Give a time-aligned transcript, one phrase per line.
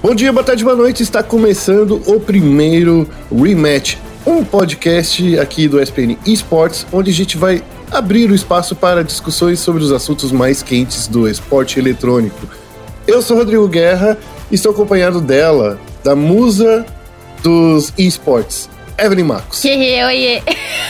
[0.00, 1.02] Bom dia, boa tarde, boa noite.
[1.02, 7.64] Está começando o primeiro Rematch, um podcast aqui do SPN Esports, onde a gente vai
[7.90, 12.46] abrir o espaço para discussões sobre os assuntos mais quentes do esporte eletrônico.
[13.08, 14.16] Eu sou Rodrigo Guerra
[14.52, 16.86] e estou acompanhado dela, da musa
[17.42, 19.64] dos esportes, Evelyn Marcos.
[19.64, 20.40] Oiê.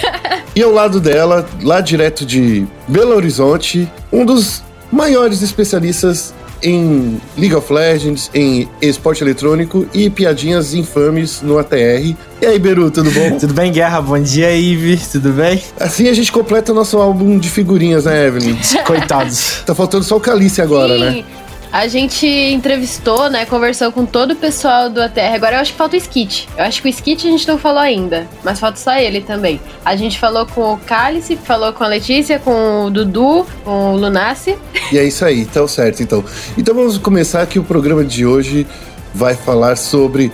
[0.54, 4.62] e ao lado dela, lá direto de Belo Horizonte, um dos
[4.92, 12.14] maiores especialistas em League of Legends, em esporte eletrônico e piadinhas infames no ATR.
[12.40, 13.36] E aí, Beru, tudo bom?
[13.38, 14.00] tudo bem, Guerra?
[14.00, 14.96] Bom dia, Ive.
[15.10, 15.62] Tudo bem?
[15.78, 18.56] Assim a gente completa nosso álbum de figurinhas, né, Evelyn?
[18.86, 19.62] Coitados.
[19.66, 21.00] tá faltando só o Calice agora, Sim.
[21.00, 21.24] né?
[21.72, 23.44] A gente entrevistou, né?
[23.44, 25.34] Conversou com todo o pessoal do ATR.
[25.34, 26.48] Agora eu acho que falta o Skit.
[26.56, 29.60] Eu acho que o Skit a gente não falou ainda, mas falta só ele também.
[29.84, 33.96] A gente falou com o Cálice, falou com a Letícia, com o Dudu, com o
[33.96, 34.56] Lunassi.
[34.90, 36.24] E é isso aí, tá certo então.
[36.56, 38.66] Então vamos começar que o programa de hoje
[39.14, 40.32] vai falar sobre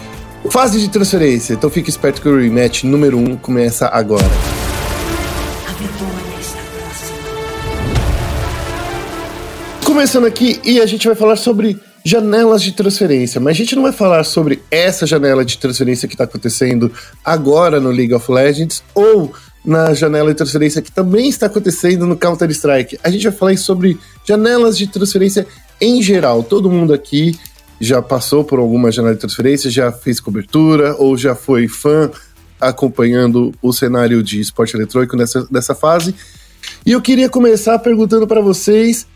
[0.50, 1.54] fase de transferência.
[1.54, 4.24] Então fique esperto que o rematch número 1 um começa agora.
[9.94, 13.84] Começando aqui, e a gente vai falar sobre janelas de transferência, mas a gente não
[13.84, 16.90] vai falar sobre essa janela de transferência que está acontecendo
[17.24, 19.32] agora no League of Legends ou
[19.64, 22.98] na janela de transferência que também está acontecendo no Counter-Strike.
[23.04, 25.46] A gente vai falar sobre janelas de transferência
[25.80, 26.42] em geral.
[26.42, 27.38] Todo mundo aqui
[27.80, 32.10] já passou por alguma janela de transferência, já fez cobertura ou já foi fã
[32.60, 36.16] acompanhando o cenário de esporte eletrônico nessa, nessa fase.
[36.84, 39.06] E eu queria começar perguntando para vocês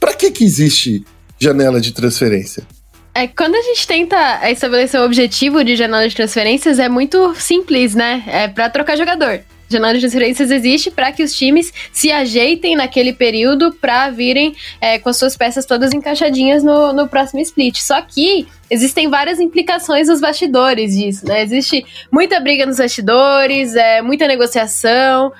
[0.00, 1.04] para que, que existe
[1.38, 2.66] janela de transferência?
[3.14, 7.94] É, quando a gente tenta estabelecer o objetivo de janela de transferências, é muito simples,
[7.94, 8.24] né?
[8.26, 9.40] É para trocar jogador.
[9.68, 14.98] Janela de transferências existe para que os times se ajeitem naquele período para virem é,
[14.98, 17.78] com as suas peças todas encaixadinhas no, no próximo split.
[17.78, 21.42] Só que existem várias implicações nos bastidores disso, né?
[21.42, 25.32] Existe muita briga nos bastidores, é, muita negociação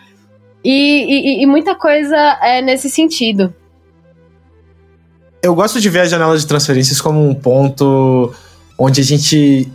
[0.64, 3.54] e, e, e muita coisa é, nesse sentido
[5.42, 8.32] eu gosto de ver a janela de transferências como um ponto
[8.78, 9.70] onde a gente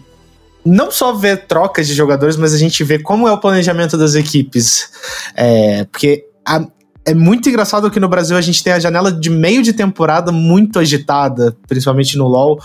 [0.65, 4.15] não só vê trocas de jogadores, mas a gente vê como é o planejamento das
[4.15, 4.89] equipes.
[5.35, 6.65] É, porque a,
[7.05, 10.31] é muito engraçado que no Brasil a gente tem a janela de meio de temporada
[10.31, 12.59] muito agitada, principalmente no LoL,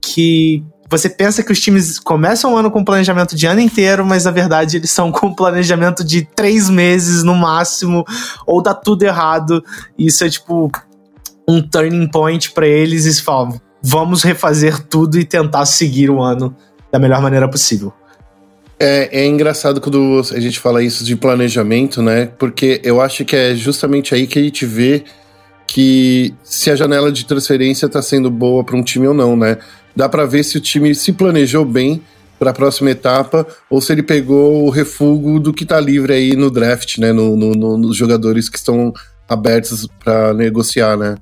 [0.00, 4.24] que você pensa que os times começam o ano com planejamento de ano inteiro, mas
[4.24, 8.04] na verdade eles são com planejamento de três meses no máximo,
[8.46, 9.62] ou dá tudo errado.
[9.98, 10.70] Isso é tipo
[11.48, 16.54] um turning point para eles e falam: vamos refazer tudo e tentar seguir o ano
[16.90, 17.92] da melhor maneira possível.
[18.78, 22.26] É, é, engraçado quando a gente fala isso de planejamento, né?
[22.38, 25.04] Porque eu acho que é justamente aí que a gente vê
[25.66, 29.58] que se a janela de transferência está sendo boa para um time ou não, né?
[29.94, 32.02] Dá para ver se o time se planejou bem
[32.38, 36.34] para a próxima etapa ou se ele pegou o refúgio do que está livre aí
[36.34, 37.12] no draft, né?
[37.12, 38.92] No, no, no, nos jogadores que estão
[39.28, 41.14] abertos para negociar, né?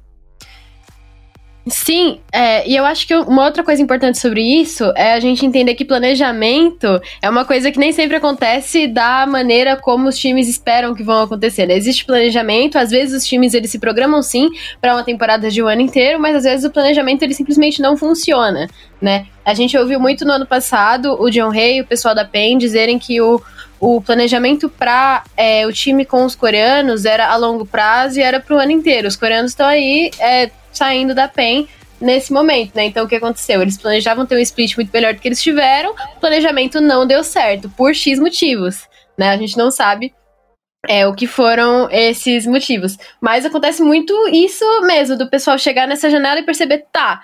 [1.71, 5.47] Sim, é, e eu acho que uma outra coisa importante sobre isso é a gente
[5.47, 10.49] entender que planejamento é uma coisa que nem sempre acontece da maneira como os times
[10.49, 11.67] esperam que vão acontecer.
[11.67, 11.77] Né?
[11.77, 15.69] Existe planejamento, às vezes os times eles se programam sim para uma temporada de um
[15.69, 18.69] ano inteiro, mas às vezes o planejamento ele simplesmente não funciona,
[19.01, 19.27] né?
[19.45, 22.59] A gente ouviu muito no ano passado o John Hay e o pessoal da PEN
[22.59, 23.41] dizerem que o,
[23.79, 28.39] o planejamento para é, o time com os coreanos era a longo prazo e era
[28.39, 29.09] para o ano inteiro.
[29.09, 31.69] Os coreanos estão aí é, saindo da PEN
[32.01, 32.85] nesse momento, né?
[32.85, 33.61] Então o que aconteceu?
[33.61, 37.23] Eles planejavam ter um split muito melhor do que eles tiveram, o planejamento não deu
[37.23, 38.89] certo, por X motivos,
[39.19, 39.31] né?
[39.31, 40.15] A gente não sabe
[40.89, 42.97] é, o que foram esses motivos.
[43.21, 47.23] Mas acontece muito isso mesmo, do pessoal chegar nessa janela e perceber, tá,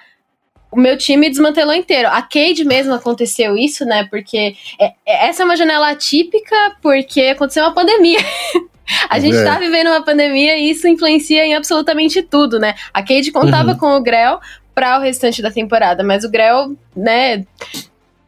[0.71, 2.09] o meu time desmantelou inteiro.
[2.09, 4.07] A Cade mesmo aconteceu isso, né?
[4.11, 8.19] Porque é, é essa é uma janela atípica porque aconteceu uma pandemia.
[9.09, 9.45] A gente é.
[9.45, 12.75] tá vivendo uma pandemia e isso influencia em absolutamente tudo, né?
[12.93, 13.79] A Cade contava uhum.
[13.79, 14.41] com o Grell
[14.75, 17.45] para o restante da temporada, mas o Grell, né,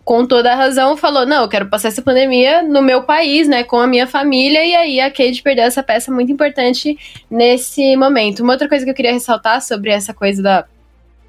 [0.02, 3.62] com toda a razão, falou: não, eu quero passar essa pandemia no meu país, né,
[3.62, 6.96] com a minha família, e aí a Cade perdeu essa peça muito importante
[7.31, 8.43] nesse momento.
[8.43, 10.64] Uma outra coisa que eu queria ressaltar sobre essa coisa da,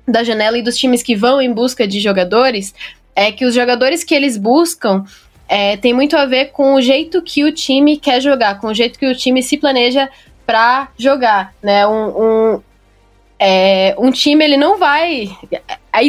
[0.08, 2.74] da janela e dos times que vão em busca de jogadores
[3.14, 5.04] é que os jogadores que eles buscam
[5.50, 8.74] é, tem muito a ver com o jeito que o time quer jogar, com o
[8.74, 10.07] jeito que o time se planeja
[10.46, 11.88] para jogar, né?
[11.88, 12.62] Um, um,
[13.40, 15.28] é, um time ele não vai.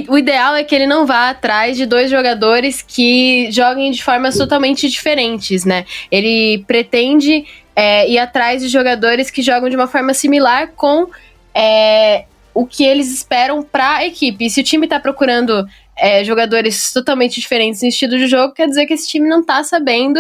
[0.08, 4.37] O ideal é que ele não vá atrás de dois jogadores que joguem de formas
[4.37, 5.87] totalmente diferentes, né?
[6.10, 11.08] Ele pretende é, ir atrás de jogadores que jogam de uma forma similar com
[11.54, 14.44] é, o que eles esperam para a equipe.
[14.44, 15.66] E se o time está procurando
[16.00, 19.62] é, jogadores totalmente diferentes em estilo de jogo, quer dizer que esse time não tá
[19.62, 20.19] sabendo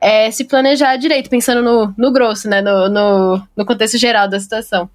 [0.00, 2.60] é, se planejar direito, pensando no, no grosso, né?
[2.60, 4.88] No, no, no contexto geral da situação.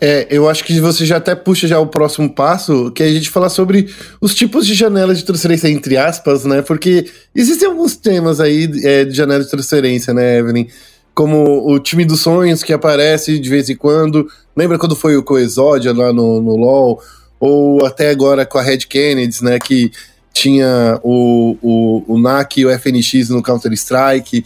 [0.00, 3.12] É, eu acho que você já até puxa já o próximo passo, que é a
[3.12, 6.62] gente falar sobre os tipos de janelas de transferência, entre aspas, né?
[6.62, 10.68] Porque existem alguns temas aí é, de janela de transferência, né, Evelyn?
[11.12, 14.28] Como o time dos sonhos que aparece de vez em quando.
[14.56, 17.02] Lembra quando foi o Coexódia lá no, no LoL?
[17.40, 19.58] Ou até agora com a Red Kennedy, né?
[19.58, 19.90] Que
[20.32, 24.44] tinha o, o, o NAC e o FNX no Counter-Strike.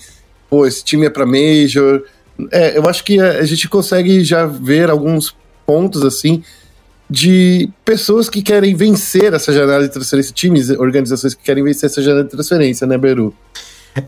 [0.49, 2.03] Pô, esse time é pra Major.
[2.51, 5.37] É, eu acho que a, a gente consegue já ver alguns
[5.67, 6.43] pontos assim
[7.09, 12.03] de pessoas que querem vencer essa janela de transferência, times, organizações que querem vencer essa
[12.03, 13.35] janela de transferência, né, Beru?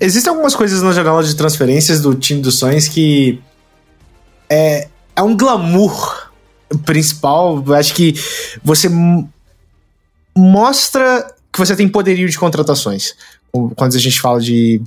[0.00, 3.40] Existem algumas coisas na janela de transferências do time dos sonhos que
[4.48, 6.25] é, é um glamour
[6.84, 7.62] principal.
[7.74, 8.14] Acho que
[8.62, 8.88] você
[10.36, 13.14] mostra que você tem poderio de contratações.
[13.74, 14.82] Quando a gente fala de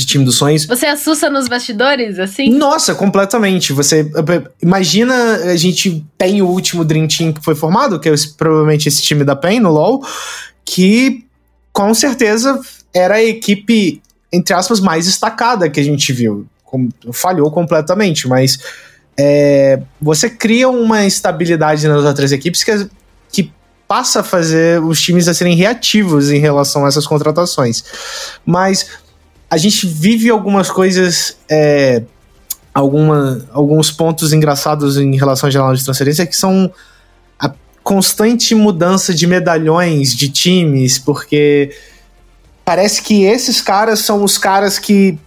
[0.00, 0.66] de time dos sonhos.
[0.66, 2.50] Você assusta nos bastidores, assim?
[2.50, 3.72] Nossa, completamente.
[3.72, 4.10] Você
[4.62, 9.02] imagina a gente tem o último Dream Team que foi formado, que é provavelmente esse
[9.02, 10.04] time da PEN no LoL,
[10.64, 11.24] que
[11.72, 12.58] com certeza
[12.94, 14.02] era a equipe
[14.32, 16.46] entre aspas mais destacada que a gente viu.
[16.64, 18.58] Com, falhou completamente, mas
[19.18, 22.88] é, você cria uma estabilidade nas outras equipes que,
[23.30, 23.52] que
[23.86, 27.84] passa a fazer os times a serem reativos em relação a essas contratações.
[28.46, 28.86] Mas
[29.50, 31.36] a gente vive algumas coisas.
[31.48, 32.02] É,
[32.72, 36.72] alguma, alguns pontos engraçados em relação à janela de transferência que são
[37.38, 37.52] a
[37.82, 41.74] constante mudança de medalhões de times, porque
[42.64, 45.18] parece que esses caras são os caras que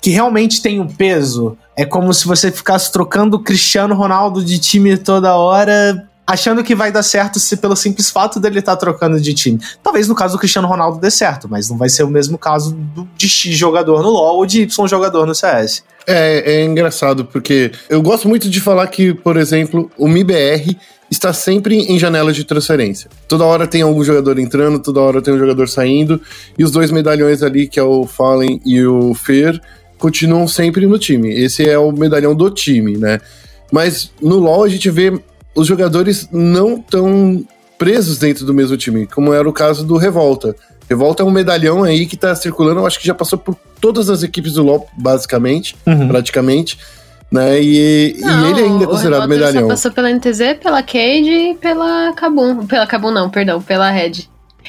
[0.00, 1.56] que realmente têm um peso.
[1.76, 6.74] É como se você ficasse trocando o Cristiano Ronaldo de time toda hora achando que
[6.74, 9.60] vai dar certo se pelo simples fato dele estar tá trocando de time.
[9.82, 12.72] Talvez no caso do Cristiano Ronaldo dê certo, mas não vai ser o mesmo caso
[12.74, 15.84] do, de X jogador no LoL ou de Y jogador no CS.
[16.06, 20.76] É, é engraçado, porque eu gosto muito de falar que, por exemplo, o MIBR
[21.10, 23.08] está sempre em janela de transferência.
[23.28, 26.20] Toda hora tem algum jogador entrando, toda hora tem um jogador saindo,
[26.58, 29.60] e os dois medalhões ali, que é o Fallen e o Fer,
[29.98, 31.32] continuam sempre no time.
[31.32, 33.20] Esse é o medalhão do time, né?
[33.72, 35.12] Mas no LoL a gente vê
[35.54, 37.44] os jogadores não estão
[37.78, 40.54] presos dentro do mesmo time, como era o caso do Revolta.
[40.88, 44.08] Revolta é um medalhão aí que tá circulando, eu acho que já passou por todas
[44.08, 46.08] as equipes do LoL, basicamente, uhum.
[46.08, 46.78] praticamente.
[47.30, 47.60] Né?
[47.60, 49.62] E, não, e ele ainda é considerado medalhão.
[49.62, 52.66] Só passou pela NTZ, pela Cade e pela Kabum.
[52.66, 54.28] Pela Kabum não, perdão, pela Red.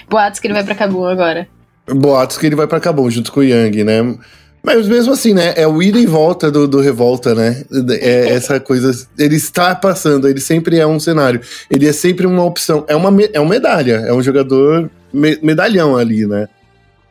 [0.10, 1.48] Boatos que ele vai pra Kabum agora.
[1.88, 4.18] Boatos que ele vai pra Kabum junto com o Yang, né?
[4.68, 5.54] Mas mesmo assim, né?
[5.56, 7.64] É o ida e volta do, do Revolta, né?
[8.02, 8.92] É essa coisa.
[9.18, 11.40] Ele está passando, ele sempre é um cenário.
[11.72, 12.84] Ele é sempre uma opção.
[12.86, 16.50] É uma, é uma medalha, é um jogador me, medalhão ali, né?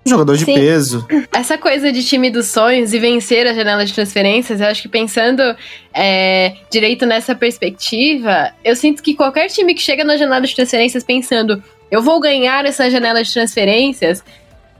[0.04, 0.52] Um jogador de Sim.
[0.52, 1.08] peso.
[1.32, 4.88] Essa coisa de time dos sonhos e vencer a janela de transferências, eu acho que
[4.88, 5.42] pensando
[5.94, 11.02] é, direito nessa perspectiva, eu sinto que qualquer time que chega na janela de transferências
[11.02, 14.22] pensando eu vou ganhar essa janela de transferências,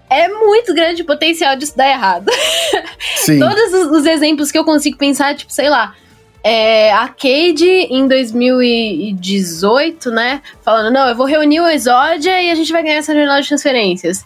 [0.08, 2.31] é muito grande o potencial disso dar errado.
[3.17, 3.38] Sim.
[3.38, 5.94] Todos os, os, exemplos que eu consigo pensar, tipo, sei lá,
[6.43, 10.43] é, a Cade em 2018, né?
[10.62, 13.49] Falando, não, eu vou reunir o Exódia e a gente vai ganhar essa janela de
[13.49, 14.25] transferências.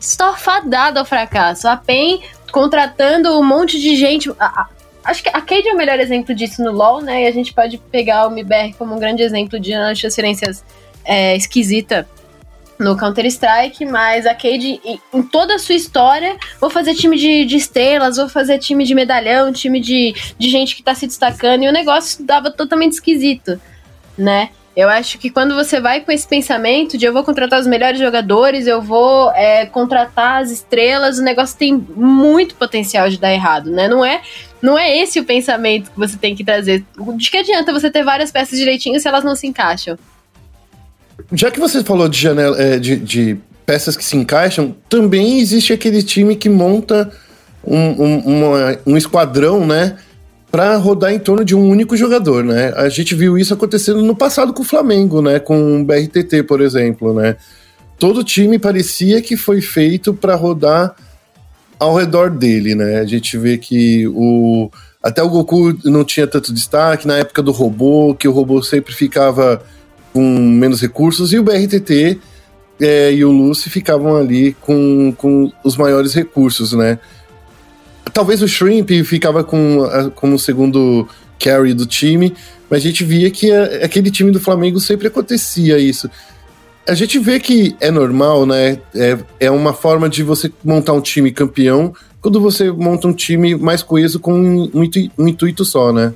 [0.00, 1.68] Estou fadado ao fracasso.
[1.68, 2.20] A PEN
[2.50, 4.30] contratando um monte de gente.
[4.38, 4.68] A, a,
[5.04, 7.22] acho que a Cade é o melhor exemplo disso no LoL, né?
[7.22, 10.64] E a gente pode pegar o MIBR como um grande exemplo de janela de transferências
[11.04, 12.08] é, esquisita
[12.78, 14.80] no Counter-Strike, mas a Cade,
[15.12, 18.94] em toda a sua história, vou fazer time de, de estrelas, vou fazer time de
[18.94, 23.60] medalhão, time de, de gente que tá se destacando, e o negócio dava totalmente esquisito,
[24.16, 24.50] né?
[24.76, 27.98] Eu acho que quando você vai com esse pensamento de eu vou contratar os melhores
[27.98, 33.72] jogadores, eu vou é, contratar as estrelas, o negócio tem muito potencial de dar errado,
[33.72, 33.88] né?
[33.88, 34.22] Não é,
[34.62, 36.84] não é esse o pensamento que você tem que trazer.
[37.16, 39.98] De que adianta você ter várias peças direitinho se elas não se encaixam?
[41.32, 45.72] Já que você falou de janela, é, de, de, peças que se encaixam, também existe
[45.72, 47.10] aquele time que monta
[47.62, 49.96] um, um, uma, um esquadrão, né?
[50.50, 52.72] para rodar em torno de um único jogador, né?
[52.76, 55.38] A gente viu isso acontecendo no passado com o Flamengo, né?
[55.38, 57.36] Com o BRTT, por exemplo, né?
[57.98, 60.94] Todo time parecia que foi feito para rodar
[61.78, 62.98] ao redor dele, né?
[62.98, 64.70] A gente vê que o
[65.02, 68.92] até o Goku não tinha tanto destaque na época do robô, que o robô sempre
[68.92, 69.62] ficava
[70.12, 72.18] com menos recursos, e o BRTT
[72.80, 76.98] é, e o Lucy ficavam ali com, com os maiores recursos, né?
[78.12, 79.78] Talvez o Shrimp ficava com,
[80.14, 81.06] como o segundo
[81.38, 82.34] carry do time,
[82.70, 86.08] mas a gente via que a, aquele time do Flamengo sempre acontecia isso.
[86.88, 88.78] a gente vê que é normal, né?
[88.94, 93.54] É, é uma forma de você montar um time campeão quando você monta um time
[93.54, 94.70] mais coeso com um,
[95.18, 96.12] um intuito só, né?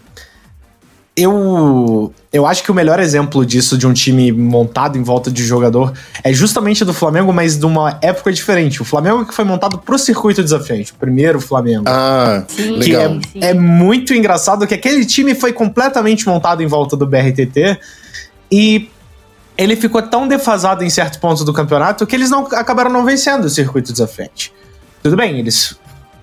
[1.17, 5.45] eu, eu acho que o melhor exemplo disso, de um time montado em volta de
[5.45, 5.93] jogador,
[6.25, 8.81] é justamente do Flamengo, mas de uma época diferente.
[8.81, 11.85] O Flamengo que foi montado pro circuito desafiante, o primeiro Flamengo.
[11.87, 13.19] Ah, sim, que legal.
[13.35, 17.79] É, é muito engraçado que aquele time foi completamente montado em volta do BRTT
[18.51, 18.89] e
[19.59, 23.45] ele ficou tão defasado em certos pontos do campeonato que eles não acabaram não vencendo
[23.45, 24.51] o circuito desafiante.
[25.03, 25.77] Tudo bem, eles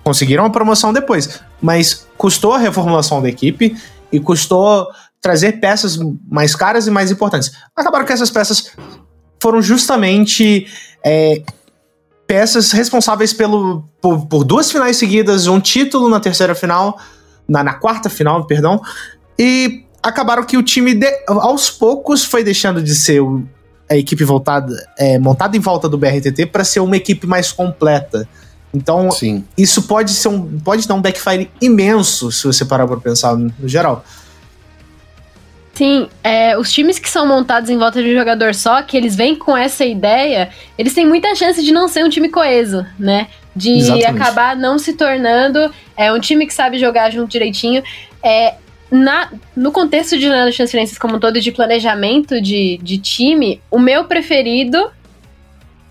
[0.04, 3.78] conseguiram a promoção depois, mas custou a reformulação da equipe
[4.12, 4.88] e custou
[5.22, 5.98] trazer peças
[6.30, 7.52] mais caras e mais importantes.
[7.76, 8.72] Acabaram que essas peças
[9.42, 10.68] foram justamente
[11.04, 11.42] é,
[12.28, 17.00] peças responsáveis pelo, por, por, duas finais seguidas, um título na terceira final,
[17.48, 18.82] na, na quarta final, perdão,
[19.38, 23.22] e acabaram que o time, de, aos poucos, foi deixando de ser
[23.90, 28.28] a equipe voltada, é, montada em volta do BRTT para ser uma equipe mais completa.
[28.72, 29.44] Então, Sim.
[29.58, 33.68] isso pode ser um, pode dar um backfire imenso se você parar para pensar no
[33.68, 34.06] geral.
[35.80, 39.16] Sim, é, os times que são montados em volta de um jogador só, que eles
[39.16, 43.28] vêm com essa ideia, eles têm muita chance de não ser um time coeso, né?
[43.56, 44.06] De Exatamente.
[44.08, 47.82] acabar não se tornando é, um time que sabe jogar junto direitinho.
[48.22, 48.56] É,
[48.92, 54.04] na, no contexto de transferências como um todo, de planejamento de, de time, o meu
[54.04, 54.92] preferido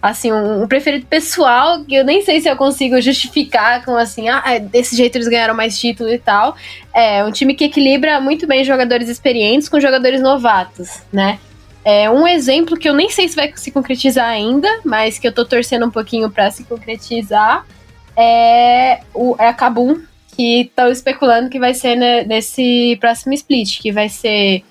[0.00, 4.43] assim, um, preferido pessoal, que eu nem sei se eu consigo justificar com assim, ah,
[4.47, 6.57] é, desse jeito eles ganharam mais título e tal.
[6.95, 11.38] É um time que equilibra muito bem jogadores experientes com jogadores novatos, né?
[11.85, 15.33] É um exemplo que eu nem sei se vai se concretizar ainda, mas que eu
[15.33, 17.64] tô torcendo um pouquinho para se concretizar,
[18.17, 20.00] é, o, é a Kabum,
[20.37, 24.62] que estão especulando que vai ser ne, nesse próximo split, que vai ser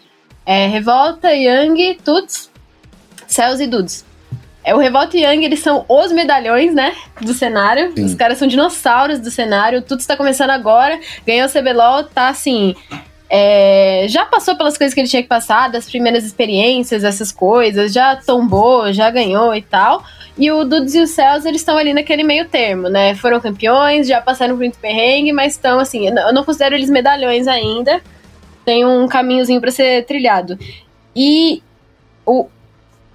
[0.46, 2.50] é, Revolta, Young, Tuts,
[3.28, 4.07] Céus e Dudes.
[4.68, 6.94] É, o Revolta e Young, eles são os medalhões, né?
[7.22, 7.94] Do cenário.
[7.96, 8.04] Sim.
[8.04, 9.82] Os caras são dinossauros do cenário.
[9.82, 11.00] Tudo está começando agora.
[11.26, 12.76] Ganhou o CBLOL, tá assim.
[13.30, 17.94] É, já passou pelas coisas que ele tinha que passar, das primeiras experiências, essas coisas,
[17.94, 20.04] já tombou, já ganhou e tal.
[20.38, 23.16] E o Dudes e o Céus, eles estão ali naquele meio termo, né?
[23.16, 27.48] Foram campeões, já passaram por muito perrengue, mas estão assim, eu não considero eles medalhões
[27.48, 28.02] ainda.
[28.66, 30.60] Tem um caminhozinho para ser trilhado.
[31.16, 31.64] E
[32.26, 32.50] o,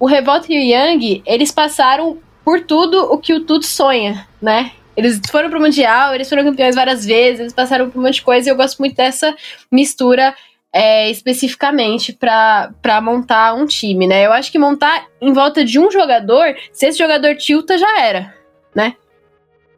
[0.03, 4.73] o Revolta e o Yang, eles passaram por tudo o que o Tudo sonha, né?
[4.97, 8.21] Eles foram pro Mundial, eles foram campeões várias vezes, eles passaram por um monte de
[8.21, 9.33] coisa e eu gosto muito dessa
[9.71, 10.35] mistura
[10.73, 14.25] é, especificamente para montar um time, né?
[14.25, 18.35] Eu acho que montar em volta de um jogador, se esse jogador tilta, já era,
[18.75, 18.97] né?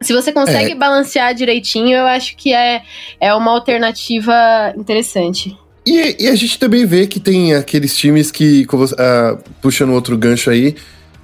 [0.02, 0.74] Se você consegue é.
[0.74, 2.82] balancear direitinho, eu acho que é,
[3.20, 5.56] é uma alternativa interessante.
[5.86, 10.50] E, e, a gente também vê que tem aqueles times que, uh, puxando outro gancho
[10.50, 10.74] aí,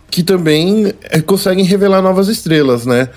[0.08, 3.08] que também é, conseguem revelar novas estrelas, né?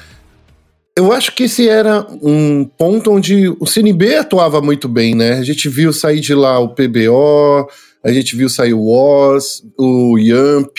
[0.98, 5.34] Eu acho que esse era um ponto onde o CNB atuava muito bem, né?
[5.34, 7.70] A gente viu sair de lá o PBO,
[8.04, 10.78] a gente viu sair o Woz, o Yamp.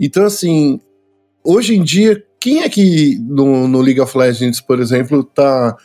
[0.00, 0.80] Então, assim,
[1.44, 5.76] hoje em dia, quem é que no, no League of Legends, por exemplo, tá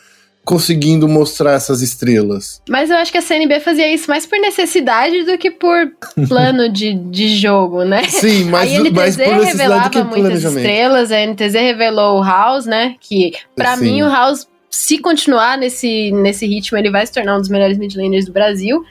[0.44, 2.60] conseguindo mostrar essas estrelas.
[2.68, 5.92] Mas eu acho que a CNB fazia isso mais por necessidade do que por
[6.28, 8.02] plano de, de jogo, né?
[8.04, 12.24] Sim, mas, a NTZ mais por revelava do que muitas estrelas, a NTZ revelou o
[12.24, 12.96] House, né?
[13.00, 17.40] Que para mim o House, se continuar nesse, nesse ritmo, ele vai se tornar um
[17.40, 18.84] dos melhores midlaners do Brasil.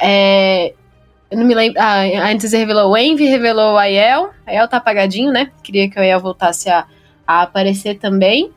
[0.00, 0.72] É,
[1.30, 1.78] eu não me lembro.
[1.78, 4.30] Ah, a NTZ revelou o Envy, revelou o Aiel.
[4.46, 5.50] Aiel tá apagadinho, né?
[5.62, 6.86] Queria que o Aiel voltasse a,
[7.26, 8.50] a aparecer também.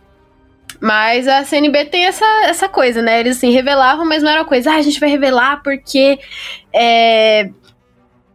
[0.82, 3.20] Mas a CNB tem essa, essa coisa, né?
[3.20, 6.20] Eles assim, revelavam, mas não era uma coisa, ah, a gente vai revelar porque.
[6.74, 7.50] É...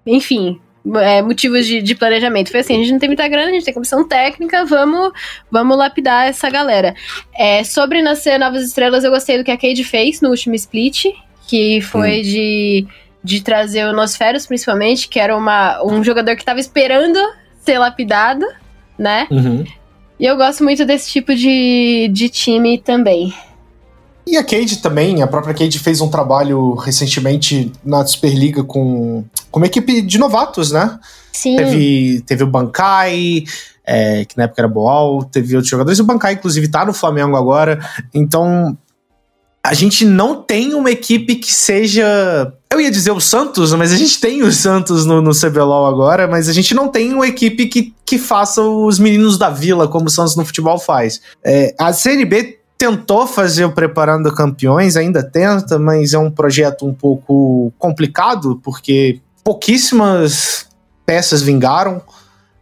[0.06, 0.60] Enfim,
[0.94, 2.50] é, motivos de, de, planejamento.
[2.50, 5.12] Foi assim, a gente não tem muita grana, a gente tem comissão técnica, vamos,
[5.50, 6.94] vamos lapidar essa galera.
[7.36, 11.06] É, sobre nascer Novas Estrelas, eu gostei do que a Cade fez no último split,
[11.48, 12.22] que foi hum.
[12.22, 12.86] de,
[13.24, 17.18] de trazer o Nosferos, principalmente, que era uma, um jogador que estava esperando
[17.58, 18.46] ser lapidado,
[18.96, 19.26] né?
[19.32, 19.64] Uhum.
[20.18, 23.34] E eu gosto muito desse tipo de, de time também.
[24.26, 29.60] E a Cade também, a própria Cade fez um trabalho recentemente na Superliga com, com
[29.60, 30.98] uma equipe de novatos, né?
[31.32, 31.56] Sim.
[31.56, 33.44] Teve, teve o Bankai,
[33.84, 36.00] é, que na época era Boal, teve outros jogadores.
[36.00, 37.78] O Bankai, inclusive, tá no Flamengo agora.
[38.12, 38.76] Então,
[39.62, 42.52] a gente não tem uma equipe que seja.
[42.70, 46.26] Eu ia dizer o Santos, mas a gente tem o Santos no, no CBLOL agora,
[46.26, 50.06] mas a gente não tem uma equipe que, que faça os meninos da vila, como
[50.06, 51.20] o Santos no futebol faz.
[51.44, 56.92] É, a CNB tentou fazer o Preparando Campeões, ainda tenta, mas é um projeto um
[56.92, 60.66] pouco complicado, porque pouquíssimas
[61.06, 62.02] peças vingaram.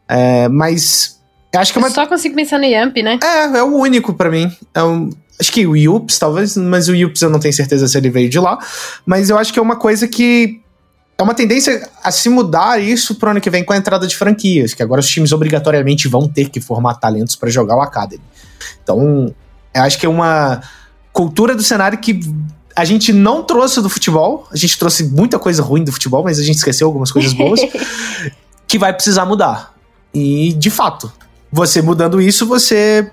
[0.07, 1.19] É, mas
[1.57, 1.89] acho que é uma...
[1.89, 3.19] Eu só consigo pensar no Yamp, né?
[3.23, 4.55] É, é o único para mim.
[4.75, 7.97] É um, acho que o Yups, talvez, mas o Yups eu não tenho certeza se
[7.97, 8.59] ele veio de lá.
[9.05, 10.61] Mas eu acho que é uma coisa que
[11.17, 14.17] é uma tendência a se mudar isso pro ano que vem com a entrada de
[14.17, 18.23] franquias, que agora os times obrigatoriamente vão ter que formar talentos para jogar o Academy.
[18.83, 19.33] Então,
[19.73, 20.61] eu acho que é uma
[21.13, 22.21] cultura do cenário que
[22.75, 26.41] a gente não trouxe do futebol, a gente trouxe muita coisa ruim do futebol, mas
[26.41, 27.61] a gente esqueceu algumas coisas boas,
[28.67, 29.73] que vai precisar mudar.
[30.13, 31.13] E, de fato,
[31.53, 33.09] você mudando isso, você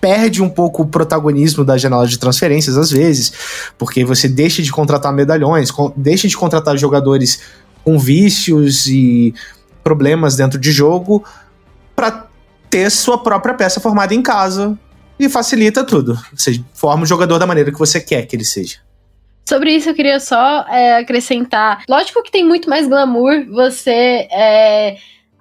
[0.00, 3.32] perde um pouco o protagonismo da janela de transferências, às vezes,
[3.78, 7.40] porque você deixa de contratar medalhões, deixa de contratar jogadores
[7.84, 9.34] com vícios e
[9.82, 11.24] problemas dentro de jogo
[11.94, 12.26] para
[12.68, 14.78] ter sua própria peça formada em casa
[15.18, 16.18] e facilita tudo.
[16.34, 18.78] Você forma o jogador da maneira que você quer que ele seja.
[19.48, 21.84] Sobre isso, eu queria só é, acrescentar.
[21.88, 24.96] Lógico que tem muito mais glamour você é,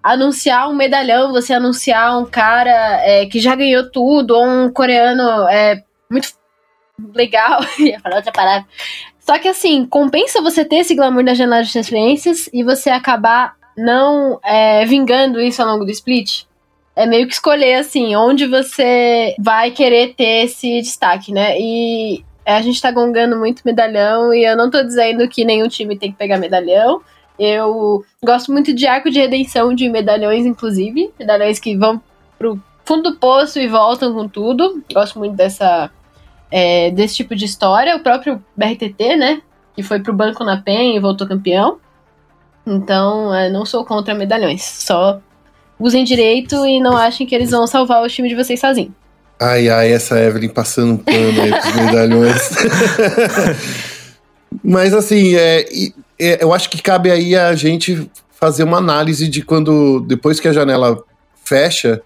[0.06, 5.48] anunciar um medalhão, você anunciar um cara é, que já ganhou tudo, ou um coreano
[5.50, 6.30] é, muito
[7.16, 8.68] legal, ia falar outra palavra.
[9.20, 13.56] Só que assim, compensa você ter esse glamour na janela de transferências e você acabar
[13.76, 16.44] não é, vingando isso ao longo do split?
[16.96, 21.60] É meio que escolher, assim, onde você vai querer ter esse destaque, né?
[21.60, 25.98] E a gente tá gongando muito medalhão e eu não tô dizendo que nenhum time
[25.98, 27.02] tem que pegar medalhão.
[27.38, 31.12] Eu gosto muito de arco de redenção de medalhões, inclusive.
[31.20, 32.02] Medalhões que vão
[32.38, 34.84] pro fundo do poço e voltam com tudo.
[34.94, 35.90] Gosto muito dessa
[36.52, 37.96] é, desse tipo de história.
[37.96, 39.42] O próprio BRTT, né?
[39.76, 41.78] Que foi pro banco na PEN e voltou campeão.
[42.66, 44.64] Então, é, não sou contra medalhões.
[44.64, 45.20] Só
[45.78, 48.94] usem direito e não achem que eles vão salvar o time de vocês sozinhos.
[49.40, 52.50] Ai, ai, essa Evelyn passando um pano aí pros medalhões.
[54.64, 59.42] Mas assim, é, é, eu acho que cabe aí a gente fazer uma análise de
[59.42, 61.04] quando, depois que a janela
[61.44, 62.02] fecha,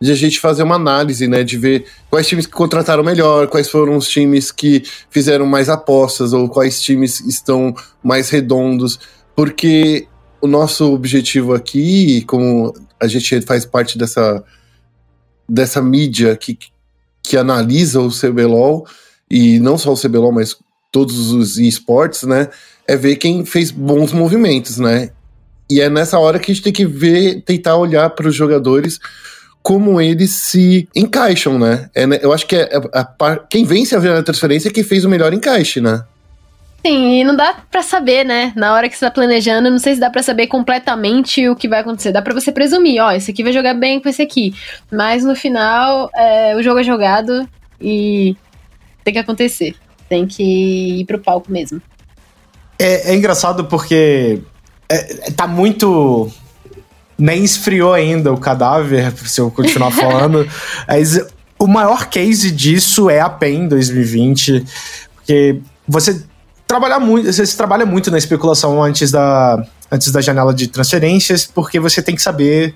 [0.00, 3.68] de a gente fazer uma análise, né, de ver quais times que contrataram melhor, quais
[3.68, 8.98] foram os times que fizeram mais apostas, ou quais times estão mais redondos,
[9.34, 10.06] porque
[10.40, 14.44] o nosso objetivo aqui, como a gente faz parte dessa,
[15.48, 16.56] dessa mídia que,
[17.22, 18.86] que analisa o CBLOL,
[19.30, 20.56] e não só o CBLOL, mas
[20.92, 22.48] todos os esportes, né?
[22.88, 25.10] É ver quem fez bons movimentos, né?
[25.70, 28.98] E é nessa hora que a gente tem que ver, tentar olhar para os jogadores
[29.62, 31.90] como eles se encaixam, né?
[31.94, 32.18] É, né?
[32.22, 35.34] eu acho que é, a, a, quem vence a transferência é quem fez o melhor
[35.34, 36.02] encaixe, né?
[36.86, 38.52] Sim, e não dá para saber, né?
[38.56, 41.68] Na hora que você tá planejando, não sei se dá para saber completamente o que
[41.68, 42.12] vai acontecer.
[42.12, 44.54] Dá para você presumir, ó, esse aqui vai jogar bem com esse aqui.
[44.90, 47.46] Mas no final, é, o jogo é jogado
[47.80, 48.34] e
[49.04, 49.74] tem que acontecer
[50.08, 51.80] tem que ir pro palco mesmo.
[52.78, 54.40] É, é engraçado porque
[54.88, 56.30] é, tá muito.
[57.18, 60.48] Nem esfriou ainda o cadáver, se eu continuar falando.
[60.86, 61.20] Mas
[61.58, 64.64] o maior case disso é a PEN 2020,
[65.16, 66.22] porque você
[66.66, 71.80] trabalha muito, você trabalha muito na especulação antes da, antes da janela de transferências, porque
[71.80, 72.74] você tem que saber.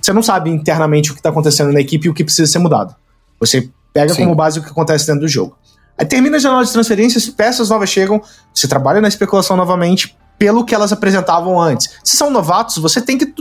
[0.00, 2.58] Você não sabe internamente o que está acontecendo na equipe e o que precisa ser
[2.58, 2.94] mudado.
[3.40, 4.24] Você pega Sim.
[4.24, 5.56] como base o que acontece dentro do jogo.
[6.04, 10.74] Termina a janela de transferências, peças novas chegam, você trabalha na especulação novamente pelo que
[10.74, 11.94] elas apresentavam antes.
[12.04, 13.32] Se são novatos, você tem que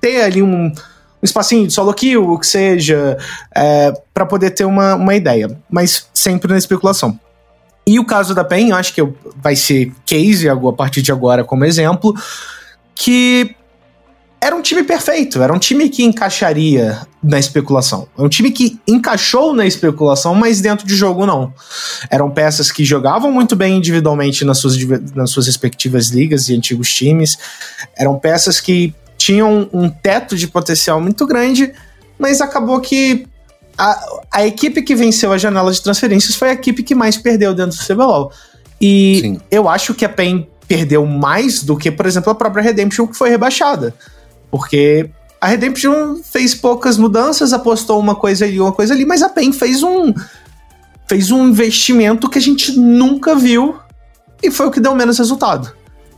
[0.00, 0.72] ter ali um, um
[1.22, 3.18] espacinho de solo kill, o que seja,
[3.54, 5.58] é, para poder ter uma, uma ideia.
[5.68, 7.18] Mas sempre na especulação.
[7.86, 9.02] E o caso da PEN, eu acho que
[9.36, 12.14] vai ser case a partir de agora como exemplo,
[12.94, 13.56] que
[14.40, 18.06] era um time perfeito, era um time que encaixaria na especulação.
[18.16, 21.52] É um time que encaixou na especulação, mas dentro de jogo não.
[22.08, 24.76] Eram peças que jogavam muito bem individualmente nas suas,
[25.14, 27.36] nas suas respectivas ligas e antigos times.
[27.96, 31.72] Eram peças que tinham um teto de potencial muito grande,
[32.16, 33.26] mas acabou que
[33.76, 37.52] a, a equipe que venceu a janela de transferências foi a equipe que mais perdeu
[37.52, 38.32] dentro do CBLOL.
[38.80, 39.40] E Sim.
[39.50, 43.16] eu acho que a PEN perdeu mais do que, por exemplo, a própria Redemption, que
[43.16, 43.94] foi rebaixada.
[44.50, 49.28] Porque a Redemption fez poucas mudanças, apostou uma coisa ali, uma coisa ali, mas a
[49.28, 50.12] PEN fez um
[51.06, 53.76] fez um investimento que a gente nunca viu
[54.42, 55.72] e foi o que deu menos resultado.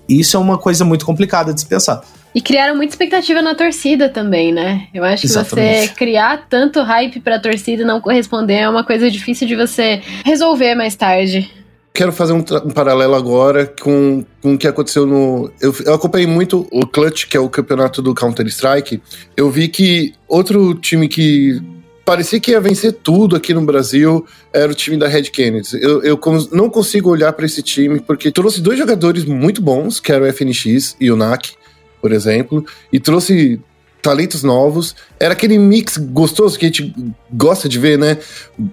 [0.09, 2.03] E isso é uma coisa muito complicada de se pensar.
[2.35, 4.89] E criaram muita expectativa na torcida também, né?
[4.93, 5.81] Eu acho Exatamente.
[5.83, 9.55] que você criar tanto hype pra torcida e não corresponder é uma coisa difícil de
[9.55, 11.51] você resolver mais tarde
[11.93, 15.51] quero fazer um, um, paralelo agora com, com o que aconteceu no.
[15.61, 19.03] Eu, eu, acompanhei muito o Clutch, que é o campeonato do Counter-Strike.
[19.37, 21.61] Eu vi que outro time que
[22.05, 25.79] parecia que ia vencer tudo aqui no Brasil era o time da Red Kennedy.
[25.81, 26.19] Eu, eu
[26.53, 30.33] não consigo olhar para esse time porque trouxe dois jogadores muito bons, que eram o
[30.33, 31.53] FNX e o NAC,
[32.01, 33.61] por exemplo, e trouxe
[34.01, 34.95] talentos novos.
[35.19, 36.95] Era aquele mix gostoso que a gente
[37.33, 38.19] gosta de ver, né?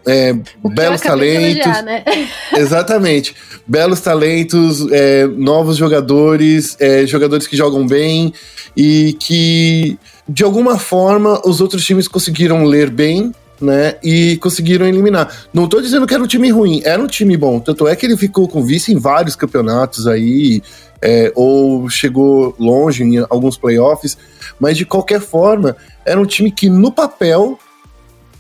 [0.06, 1.84] É, belos talentos.
[1.84, 2.04] Né?
[2.56, 3.36] Exatamente.
[3.66, 8.34] Belos talentos, é, novos jogadores, é, jogadores que jogam bem
[8.76, 13.32] e que, de alguma forma, os outros times conseguiram ler bem.
[13.60, 15.36] Né, e conseguiram eliminar.
[15.52, 17.60] Não tô dizendo que era um time ruim, era um time bom.
[17.60, 20.62] Tanto é que ele ficou com vice em vários campeonatos aí,
[21.02, 24.18] é, ou chegou longe em alguns playoffs,
[24.60, 27.60] mas de qualquer forma, era um time que no papel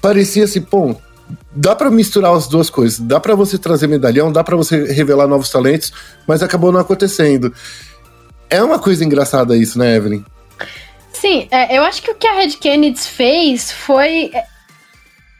[0.02, 0.96] parecia assim, pô,
[1.52, 5.28] dá para misturar as duas coisas, dá para você trazer medalhão, dá para você revelar
[5.28, 5.92] novos talentos,
[6.28, 7.54] mas acabou não acontecendo.
[8.50, 10.24] É uma coisa engraçada isso, né, Evelyn?
[11.12, 14.44] Sim, é, eu acho que o que a Red Kennedy fez foi é,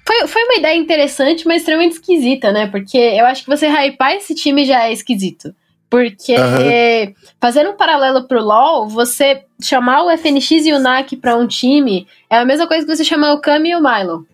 [0.08, 2.68] foi, foi uma ideia interessante, mas extremamente esquisita, né?
[2.68, 5.54] Porque eu acho que você hypar esse time já é esquisito.
[5.90, 7.14] Porque, uhum.
[7.40, 12.08] fazendo um paralelo pro LoL, você chamar o FNX e o NAC pra um time
[12.30, 14.28] é a mesma coisa que você chamar o Kami e o Milo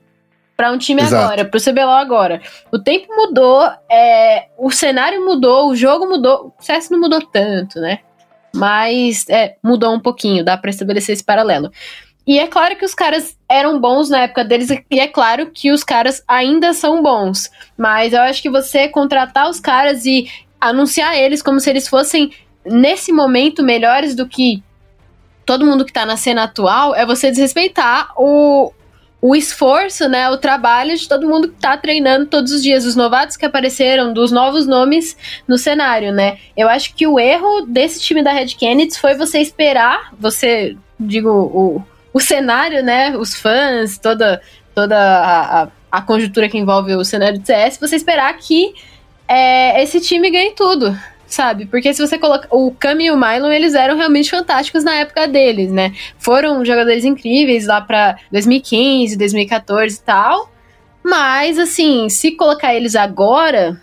[0.55, 1.23] para um time Exato.
[1.23, 2.41] agora, pro CBLOL agora.
[2.71, 6.53] O tempo mudou, é, o cenário mudou, o jogo mudou.
[6.59, 7.99] O CS não mudou tanto, né?
[8.55, 11.71] Mas é, mudou um pouquinho, dá para estabelecer esse paralelo.
[12.25, 15.71] E é claro que os caras eram bons na época deles, e é claro que
[15.71, 17.49] os caras ainda são bons.
[17.77, 20.29] Mas eu acho que você contratar os caras e
[20.69, 22.31] anunciar eles como se eles fossem,
[22.65, 24.63] nesse momento, melhores do que
[25.45, 28.71] todo mundo que tá na cena atual, é você desrespeitar o,
[29.21, 32.95] o esforço, né, o trabalho de todo mundo que tá treinando todos os dias, os
[32.95, 36.37] novatos que apareceram, dos novos nomes no cenário, né?
[36.55, 41.29] Eu acho que o erro desse time da Red Kennedy foi você esperar, você, digo,
[41.29, 44.41] o, o cenário, né, os fãs, toda,
[44.73, 48.73] toda a, a, a conjuntura que envolve o cenário de CS, você esperar que
[49.27, 51.65] é, esse time ganhe tudo, sabe?
[51.65, 52.47] Porque se você coloca.
[52.51, 55.93] O Cami e o Mylon, eles eram realmente fantásticos na época deles, né?
[56.17, 60.51] Foram jogadores incríveis lá pra 2015, 2014 e tal.
[61.03, 63.79] Mas, assim, se colocar eles agora,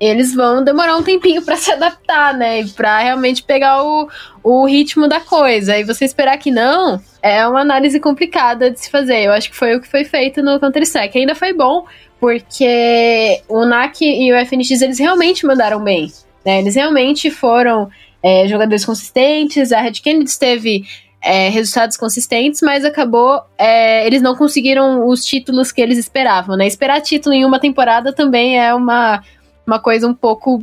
[0.00, 2.60] eles vão demorar um tempinho para se adaptar, né?
[2.60, 4.08] E pra realmente pegar o,
[4.42, 5.78] o ritmo da coisa.
[5.78, 9.24] E você esperar que não, é uma análise complicada de se fazer.
[9.24, 11.18] Eu acho que foi o que foi feito no Counter-Strike.
[11.18, 11.86] Ainda foi bom,
[12.20, 16.12] porque o NAC e o FNX eles realmente mandaram bem.
[16.44, 16.60] Né?
[16.60, 17.88] Eles realmente foram
[18.22, 19.72] é, jogadores consistentes.
[19.72, 20.84] A Red Kennedy teve
[21.22, 23.42] é, resultados consistentes, mas acabou.
[23.56, 26.56] É, eles não conseguiram os títulos que eles esperavam.
[26.56, 26.66] Né?
[26.66, 29.22] Esperar título em uma temporada também é uma,
[29.66, 30.62] uma coisa um pouco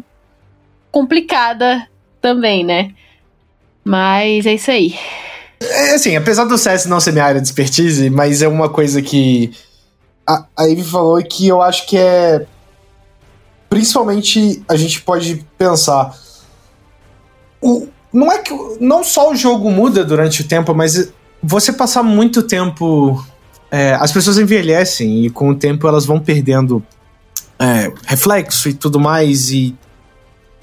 [0.92, 1.88] complicada
[2.22, 2.92] também, né?
[3.84, 4.96] Mas é isso aí.
[5.62, 9.02] É assim, apesar do CS não ser minha área de expertise, mas é uma coisa
[9.02, 9.52] que
[10.28, 12.46] a, Eve falou que eu acho que é.
[13.70, 16.18] Principalmente a gente pode pensar.
[17.62, 18.54] O, não é que.
[18.80, 21.12] Não só o jogo muda durante o tempo, mas
[21.42, 23.24] você passar muito tempo.
[23.72, 26.84] É, as pessoas envelhecem e com o tempo elas vão perdendo
[27.60, 29.52] é, reflexo e tudo mais.
[29.52, 29.76] E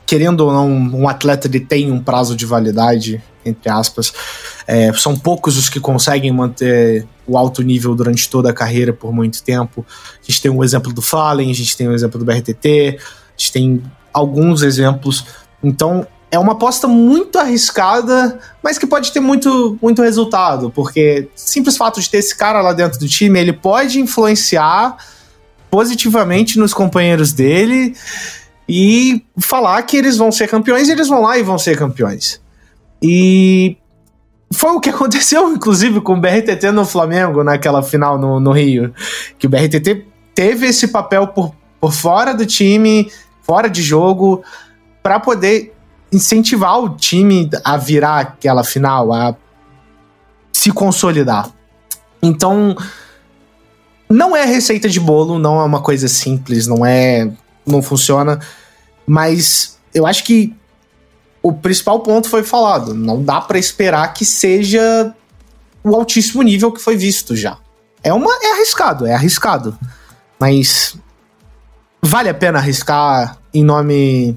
[0.07, 4.13] querendo ou não, um atleta ele tem um prazo de validade, entre aspas.
[4.67, 9.13] É, são poucos os que conseguem manter o alto nível durante toda a carreira por
[9.13, 9.85] muito tempo.
[9.89, 13.33] A gente tem um exemplo do Fallen, a gente tem um exemplo do BRTT, a
[13.37, 13.83] gente tem
[14.13, 15.25] alguns exemplos.
[15.63, 21.77] Então, é uma aposta muito arriscada, mas que pode ter muito, muito resultado, porque simples
[21.77, 24.97] fato de ter esse cara lá dentro do time, ele pode influenciar
[25.71, 27.95] positivamente nos companheiros dele
[28.67, 32.41] e falar que eles vão ser campeões, e eles vão lá e vão ser campeões.
[33.03, 33.77] E
[34.53, 38.95] foi o que aconteceu, inclusive, com o BRTT no Flamengo naquela final no, no Rio.
[39.39, 43.11] Que o BRTT teve esse papel por, por fora do time,
[43.43, 44.43] fora de jogo,
[45.03, 45.75] para poder
[46.13, 49.35] incentivar o time a virar aquela final, a
[50.53, 51.51] se consolidar.
[52.23, 52.77] Então,
[54.09, 57.31] não é receita de bolo, não é uma coisa simples, não é.
[57.67, 58.39] não funciona.
[59.07, 60.55] Mas eu acho que
[61.43, 62.95] o principal ponto foi falado.
[62.95, 65.13] Não dá para esperar que seja
[65.83, 67.59] o altíssimo nível que foi visto já.
[68.03, 69.77] É uma é arriscado, é arriscado.
[70.39, 70.97] Mas
[72.01, 74.37] vale a pena arriscar em nome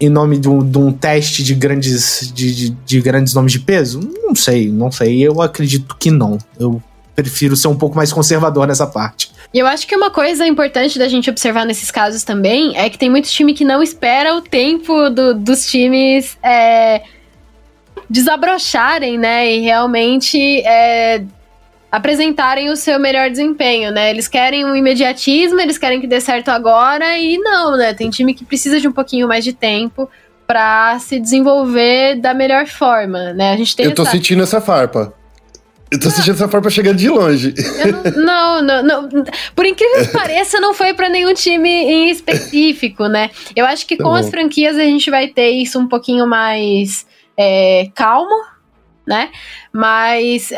[0.00, 3.60] em nome de um, de um teste de grandes de, de, de, grandes nomes de
[3.60, 4.00] peso?
[4.22, 5.20] Não sei, não sei.
[5.20, 6.38] Eu acredito que não.
[6.58, 6.82] Eu
[7.14, 9.30] prefiro ser um pouco mais conservador nessa parte.
[9.52, 12.96] E eu acho que uma coisa importante da gente observar nesses casos também é que
[12.96, 17.02] tem muito time que não espera o tempo do, dos times é,
[18.08, 19.52] desabrocharem, né?
[19.52, 21.24] E realmente é,
[21.90, 24.10] apresentarem o seu melhor desempenho, né?
[24.10, 27.92] Eles querem um imediatismo, eles querem que dê certo agora e não, né?
[27.92, 30.08] Tem time que precisa de um pouquinho mais de tempo
[30.46, 33.52] para se desenvolver da melhor forma, né?
[33.52, 34.12] A gente tem Eu tô essa...
[34.12, 35.12] sentindo essa farpa.
[35.90, 37.52] Eu tô sentindo essa forma chegando de longe.
[38.16, 39.24] Não, não, não, não,
[39.56, 43.30] Por incrível que pareça, não foi para nenhum time em específico, né?
[43.56, 47.06] Eu acho que tá com as franquias a gente vai ter isso um pouquinho mais
[47.36, 48.34] é, calmo,
[49.04, 49.30] né?
[49.72, 50.52] Mas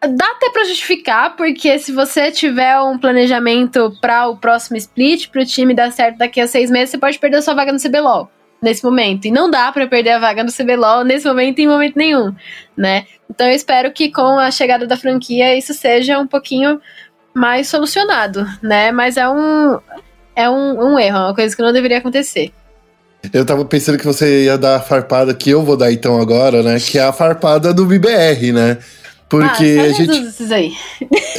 [0.00, 5.42] dá até para justificar, porque se você tiver um planejamento para o próximo split, para
[5.42, 8.30] o time dar certo daqui a seis meses, você pode perder sua vaga no CBLOL
[8.62, 9.26] nesse momento.
[9.26, 12.34] E não dá para perder a vaga no CBLOL nesse momento em momento nenhum,
[12.76, 13.06] né?
[13.30, 16.80] Então eu espero que com a chegada da franquia isso seja um pouquinho
[17.34, 18.90] mais solucionado, né?
[18.92, 19.78] Mas é um
[20.34, 22.52] é um, um erro, é uma coisa que não deveria acontecer.
[23.32, 26.62] Eu tava pensando que você ia dar a farpada que eu vou dar então agora,
[26.62, 26.78] né?
[26.78, 28.78] Que é a farpada do BBR, né?
[29.28, 30.52] Porque ah, a gente.
[30.52, 30.72] Aí.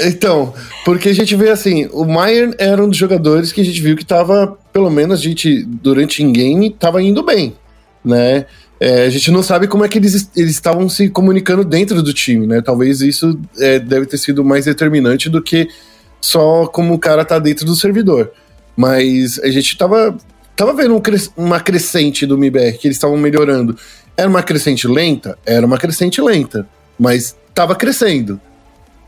[0.05, 3.81] Então, porque a gente vê assim, o Maier era um dos jogadores que a gente
[3.81, 7.55] viu que tava, pelo menos a gente, durante in-game, tava indo bem,
[8.03, 8.45] né?
[8.79, 12.45] É, a gente não sabe como é que eles estavam se comunicando dentro do time,
[12.45, 12.61] né?
[12.61, 15.67] Talvez isso é, deve ter sido mais determinante do que
[16.21, 18.31] só como o cara tá dentro do servidor.
[18.75, 20.15] Mas a gente tava,
[20.55, 23.75] tava vendo um cres uma crescente do MIBR, que eles estavam melhorando.
[24.15, 25.37] Era uma crescente lenta?
[25.43, 26.67] Era uma crescente lenta.
[26.99, 28.39] Mas estava crescendo,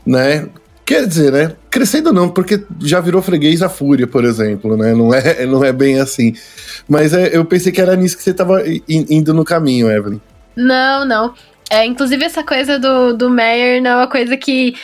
[0.04, 0.48] né?
[0.84, 1.52] Quer dizer, né?
[1.70, 4.92] Crescendo não, porque já virou freguês a Fúria, por exemplo, né?
[4.92, 6.34] Não é, não é bem assim.
[6.88, 10.20] Mas é, eu pensei que era nisso que você estava indo no caminho, Evelyn.
[10.56, 11.32] Não, não.
[11.70, 14.74] É, inclusive, essa coisa do, do Meyer não é uma coisa que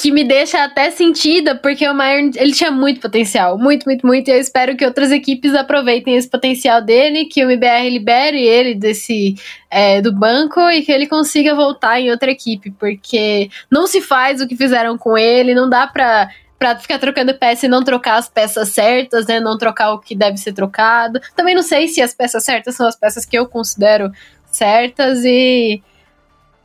[0.00, 4.28] que me deixa até sentida, porque o Maier, ele tinha muito potencial, muito, muito, muito,
[4.28, 8.74] e eu espero que outras equipes aproveitem esse potencial dele, que o MBR libere ele
[8.74, 9.34] desse
[9.70, 14.40] é, do banco e que ele consiga voltar em outra equipe, porque não se faz
[14.40, 18.16] o que fizeram com ele, não dá pra pra ficar trocando peça e não trocar
[18.16, 19.40] as peças certas, né?
[19.40, 21.18] Não trocar o que deve ser trocado.
[21.34, 24.12] Também não sei se as peças certas são as peças que eu considero
[24.44, 25.82] certas e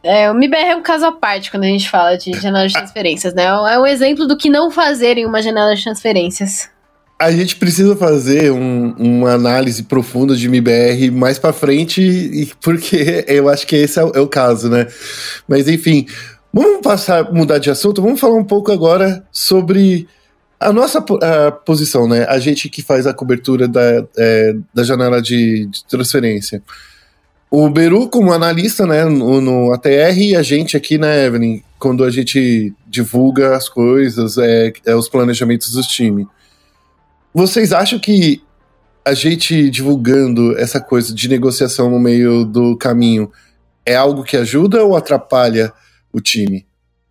[0.05, 2.73] é, o MIBR é um caso à parte quando a gente fala de janela de
[2.73, 3.45] transferências, né?
[3.45, 6.69] É um exemplo do que não fazer em uma janela de transferências.
[7.17, 13.49] A gente precisa fazer um, uma análise profunda de MIBR mais para frente, porque eu
[13.49, 14.85] acho que esse é o, é o, caso, né?
[15.47, 16.05] Mas enfim,
[16.53, 20.07] vamos passar, mudar de assunto, vamos falar um pouco agora sobre
[20.59, 22.27] a nossa a posição, né?
[22.29, 26.61] A gente que faz a cobertura da, é, da janela de, de transferência.
[27.49, 32.03] O Beru, como analista, né, no, no ATR, e a gente aqui, né, Evelyn, quando
[32.03, 36.27] a gente divulga as coisas, é, é os planejamentos do time.
[37.33, 38.41] Vocês acham que
[39.05, 43.31] a gente divulgando essa coisa de negociação no meio do caminho
[43.85, 45.71] é algo que ajuda ou atrapalha
[46.11, 46.65] o time?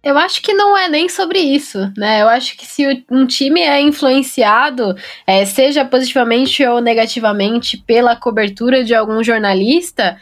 [0.04, 2.20] Eu acho que não é nem sobre isso, né?
[2.20, 4.94] Eu acho que se um time é influenciado,
[5.26, 10.20] é, seja positivamente ou negativamente, pela cobertura de algum jornalista,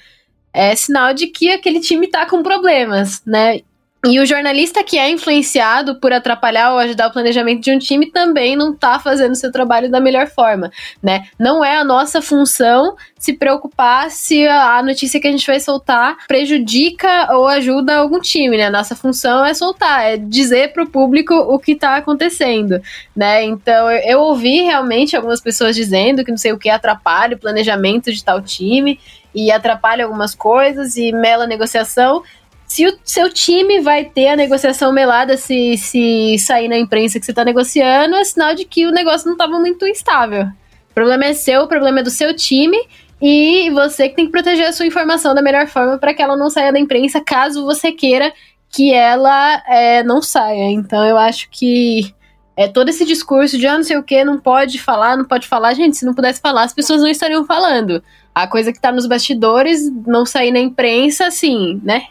[0.52, 3.60] é sinal de que aquele time tá com problemas, né?
[4.04, 8.10] E o jornalista que é influenciado por atrapalhar ou ajudar o planejamento de um time
[8.10, 11.28] também não está fazendo seu trabalho da melhor forma, né?
[11.38, 16.16] Não é a nossa função se preocupar se a notícia que a gente vai soltar
[16.26, 18.66] prejudica ou ajuda algum time, né?
[18.66, 22.82] A nossa função é soltar, é dizer para o público o que está acontecendo,
[23.14, 23.44] né?
[23.44, 28.12] Então eu ouvi realmente algumas pessoas dizendo que não sei o que atrapalha o planejamento
[28.12, 28.98] de tal time
[29.32, 32.24] e atrapalha algumas coisas e mela negociação
[32.72, 37.26] se o seu time vai ter a negociação melada se, se sair na imprensa que
[37.26, 40.44] você está negociando, é sinal de que o negócio não estava muito instável.
[40.90, 42.78] O problema é seu, o problema é do seu time
[43.20, 46.34] e você que tem que proteger a sua informação da melhor forma para que ela
[46.34, 48.32] não saia da imprensa, caso você queira
[48.70, 50.70] que ela é, não saia.
[50.70, 52.14] Então eu acho que
[52.56, 55.46] é todo esse discurso de ah, não sei o que, não pode falar, não pode
[55.46, 55.74] falar.
[55.74, 58.02] Gente, se não pudesse falar, as pessoas não estariam falando.
[58.34, 62.06] A coisa que tá nos bastidores, não sair na imprensa, assim, né?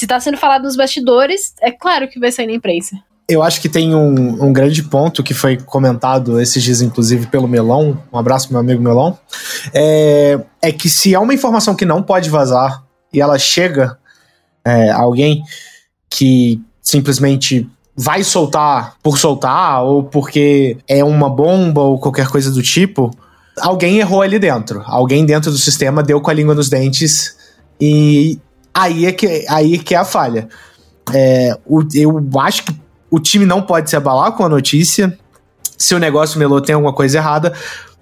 [0.00, 2.96] Se tá sendo falado nos bastidores, é claro que vai sair na imprensa.
[3.28, 7.46] Eu acho que tem um, um, grande ponto que foi comentado esses dias, inclusive, pelo
[7.46, 8.02] Melão.
[8.10, 9.18] Um abraço meu amigo Melão.
[9.74, 12.82] É, é que se é uma informação que não pode vazar
[13.12, 13.98] e ela chega
[14.64, 15.42] é, a alguém
[16.08, 22.62] que simplesmente vai soltar por soltar ou porque é uma bomba ou qualquer coisa do
[22.62, 23.10] tipo,
[23.60, 24.82] alguém errou ali dentro.
[24.86, 27.36] Alguém dentro do sistema deu com a língua nos dentes
[27.78, 28.40] e
[28.74, 30.48] aí é que, aí é, que é a falha.
[31.12, 32.74] É, o, eu acho que
[33.10, 35.18] o time não pode se abalar com a notícia.
[35.76, 37.52] Se o negócio Melô tem alguma coisa errada,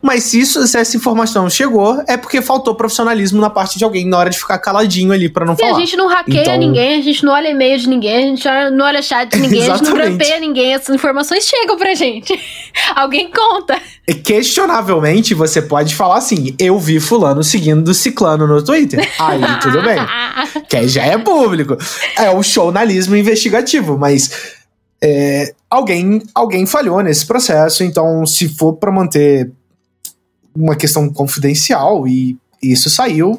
[0.00, 4.06] Mas se, isso, se essa informação chegou, é porque faltou profissionalismo na parte de alguém
[4.06, 5.76] na hora de ficar caladinho ali para não Sim, falar.
[5.76, 8.44] a gente não hackeia Então- ninguém, a gente não olha e-mail de ninguém, a gente
[8.76, 12.32] não olha chat de ninguém, a gente não grampeia ninguém, essas informações chegam pra gente.
[12.94, 13.76] Alguém conta.
[14.06, 19.00] E Questionavelmente, você pode falar assim: eu vi fulano seguindo ciclano no Twitter.
[19.18, 19.98] Aí tudo bem.
[20.68, 21.76] que aí já é público.
[22.16, 24.30] É o jornalismo investigativo, mas
[25.02, 29.50] é, alguém, alguém falhou nesse processo, então se for para manter
[30.58, 33.38] uma questão confidencial e isso saiu,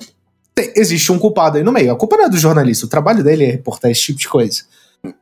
[0.55, 1.91] te- existe um culpado aí no meio.
[1.91, 4.61] A culpa não é do jornalista, o trabalho dele é reportar esse tipo de coisa.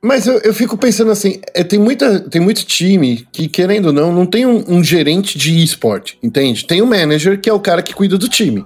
[0.02, 3.94] Mas eu, eu fico pensando assim, é, tem, muita, tem muito time que, querendo ou
[3.94, 6.66] não, não tem um, um gerente de esporte, entende?
[6.66, 8.66] Tem um manager que é o cara que cuida do time,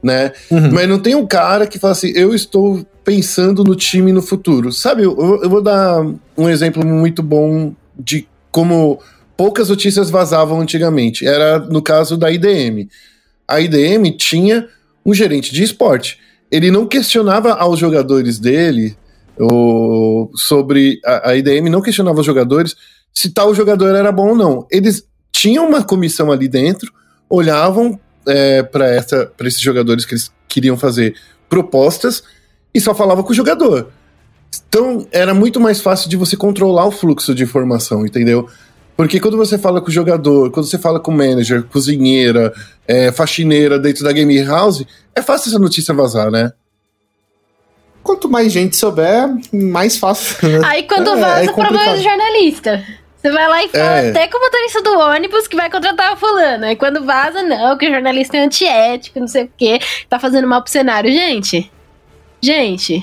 [0.00, 0.32] né?
[0.50, 0.70] Uhum.
[0.72, 4.72] Mas não tem um cara que fala assim, eu estou pensando no time no futuro.
[4.72, 6.06] Sabe, eu, eu vou dar
[6.36, 9.00] um exemplo muito bom de como
[9.36, 11.26] poucas notícias vazavam antigamente.
[11.26, 12.88] Era no caso da IDM.
[13.46, 14.68] A IDM tinha
[15.04, 16.18] um gerente de esporte.
[16.50, 18.96] Ele não questionava aos jogadores dele
[19.38, 22.76] o, sobre a, a IDM, não questionava os jogadores
[23.12, 24.66] se tal jogador era bom ou não.
[24.70, 26.92] Eles tinham uma comissão ali dentro,
[27.28, 28.96] olhavam é, para
[29.40, 31.14] esses jogadores que eles queriam fazer
[31.48, 32.22] propostas
[32.74, 33.88] e só falava com o jogador.
[34.68, 38.48] Então era muito mais fácil de você controlar o fluxo de informação, entendeu?
[38.96, 42.52] Porque quando você fala com o jogador, quando você fala com o manager, cozinheira,
[42.86, 46.52] é, faxineira dentro da game house, é fácil essa notícia vazar, né?
[48.02, 50.48] Quanto mais gente souber, mais fácil.
[50.48, 50.60] né?
[50.68, 52.84] Aí quando É, vaza, é o problema é do jornalista.
[53.16, 54.10] Você vai lá e fala É.
[54.10, 56.66] até com o motorista do ônibus que vai contratar a fulana.
[56.66, 59.78] Aí quando vaza, não, que o jornalista é antiético, não sei o quê,
[60.08, 61.10] tá fazendo mal pro cenário.
[61.10, 61.70] Gente,
[62.42, 63.02] gente,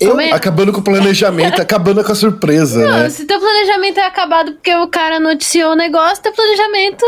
[0.00, 3.10] Eu- é- Acabando com o planejamento, acabando com a surpresa, Não, né?
[3.10, 7.04] se teu planejamento é acabado porque o cara noticiou o negócio, teu planejamento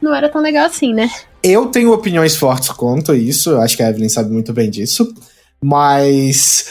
[0.00, 1.10] não era tão legal assim, né?
[1.42, 4.68] Eu tenho opiniões fortes quanto a isso, eu acho que a Evelyn sabe muito bem
[4.68, 5.12] disso,
[5.62, 6.66] mas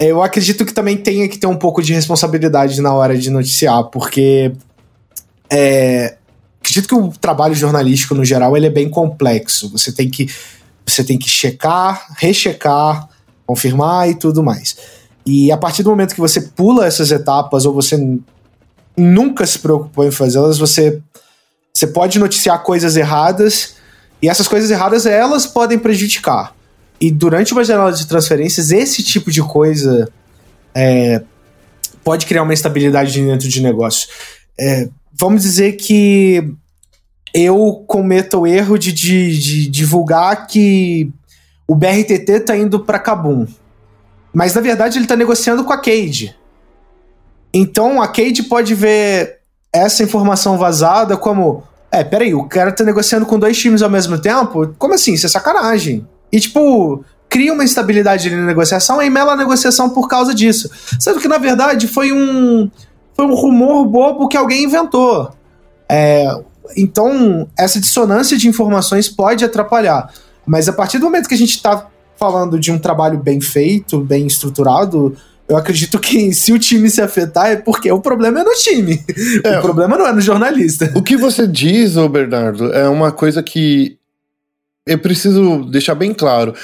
[0.00, 3.84] eu acredito que também tenha que ter um pouco de responsabilidade na hora de noticiar,
[3.84, 4.52] porque
[5.50, 6.16] é,
[6.60, 9.70] acredito que o trabalho jornalístico no geral ele é bem complexo.
[9.70, 10.28] Você tem que
[10.84, 13.08] você tem que checar, rechecar,
[13.46, 14.76] confirmar e tudo mais.
[15.24, 17.96] E a partir do momento que você pula essas etapas ou você
[18.96, 21.00] nunca se preocupou em fazê-las, você
[21.72, 23.74] você pode noticiar coisas erradas
[24.22, 26.54] e essas coisas erradas elas podem prejudicar.
[26.98, 30.08] E durante uma janela de transferências, esse tipo de coisa
[30.74, 31.22] é,
[32.02, 34.08] pode criar uma instabilidade dentro de negócio.
[34.58, 36.50] É, vamos dizer que
[37.34, 41.12] eu cometo o erro de, de- de divulgar que
[41.66, 43.46] o BRTT tá indo para Kabum.
[44.32, 46.36] Mas na verdade ele tá negociando com a Cade.
[47.52, 49.38] Então a Cade pode ver
[49.72, 54.18] essa informação vazada como: é, peraí, o cara tá negociando com dois times ao mesmo
[54.18, 54.74] tempo?
[54.78, 55.14] Como assim?
[55.14, 56.06] Isso é sacanagem.
[56.30, 60.70] E tipo, cria uma instabilidade na negociação e mela a negociação por causa disso.
[61.00, 62.70] Sendo que na verdade foi um.
[63.14, 65.32] Foi um rumor bobo que alguém inventou.
[65.88, 66.28] É,
[66.76, 70.12] então, essa dissonância de informações pode atrapalhar.
[70.46, 74.00] Mas a partir do momento que a gente está falando de um trabalho bem feito,
[74.00, 75.16] bem estruturado,
[75.48, 79.04] eu acredito que se o time se afetar é porque o problema é no time.
[79.44, 80.92] É, o problema não é no jornalista.
[80.94, 83.98] O que você diz, ô Bernardo, é uma coisa que
[84.86, 86.54] eu preciso deixar bem claro.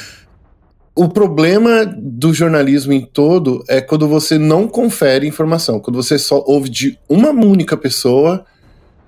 [0.94, 6.44] O problema do jornalismo em todo é quando você não confere informação, quando você só
[6.46, 8.44] ouve de uma única pessoa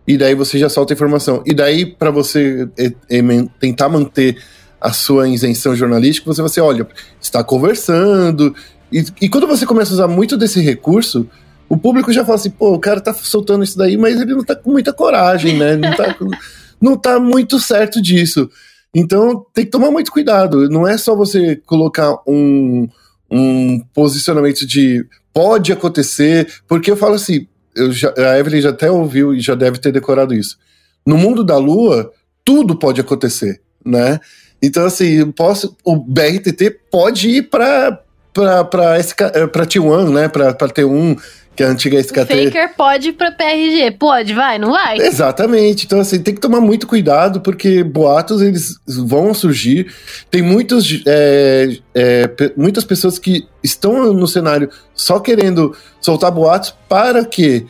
[0.08, 1.42] e daí você já solta informação.
[1.44, 4.36] E daí, para você e- emen- tentar manter
[4.84, 6.86] a sua isenção jornalística, você assim, olha,
[7.20, 8.54] está conversando.
[8.92, 11.26] E, e quando você começa a usar muito desse recurso,
[11.68, 14.44] o público já fala assim, pô, o cara tá soltando isso daí, mas ele não
[14.44, 15.74] tá com muita coragem, né?
[15.76, 16.16] Não tá,
[16.80, 18.50] não tá muito certo disso.
[18.94, 20.68] Então tem que tomar muito cuidado.
[20.68, 22.86] Não é só você colocar um,
[23.30, 28.90] um posicionamento de pode acontecer, porque eu falo assim, eu já- a Evelyn já até
[28.90, 30.58] ouviu e já deve ter decorado isso.
[31.06, 32.12] No mundo da Lua,
[32.44, 34.20] tudo pode acontecer, né?
[34.64, 38.00] Então, assim, posso, o BRTT pode ir para
[38.32, 40.28] para SK, eh, pra T1, né?
[40.28, 41.16] Para T1,
[41.54, 42.44] que é a antiga O SKT.
[42.46, 43.92] Faker pode ir pra PRG.
[43.92, 44.98] Pode, vai, não vai?
[44.98, 45.86] Exatamente.
[45.86, 49.86] Então, assim, tem que tomar muito cuidado, porque boatos, eles vão surgir.
[50.30, 57.24] Tem muitos, é, é, muitas pessoas que estão no cenário só querendo soltar boatos para
[57.24, 57.66] que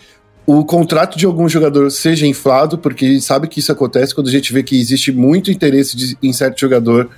[0.46, 4.52] o contrato de algum jogador seja inflado, porque sabe que isso acontece quando a gente
[4.52, 7.08] vê que existe muito interesse de- em certo jogador.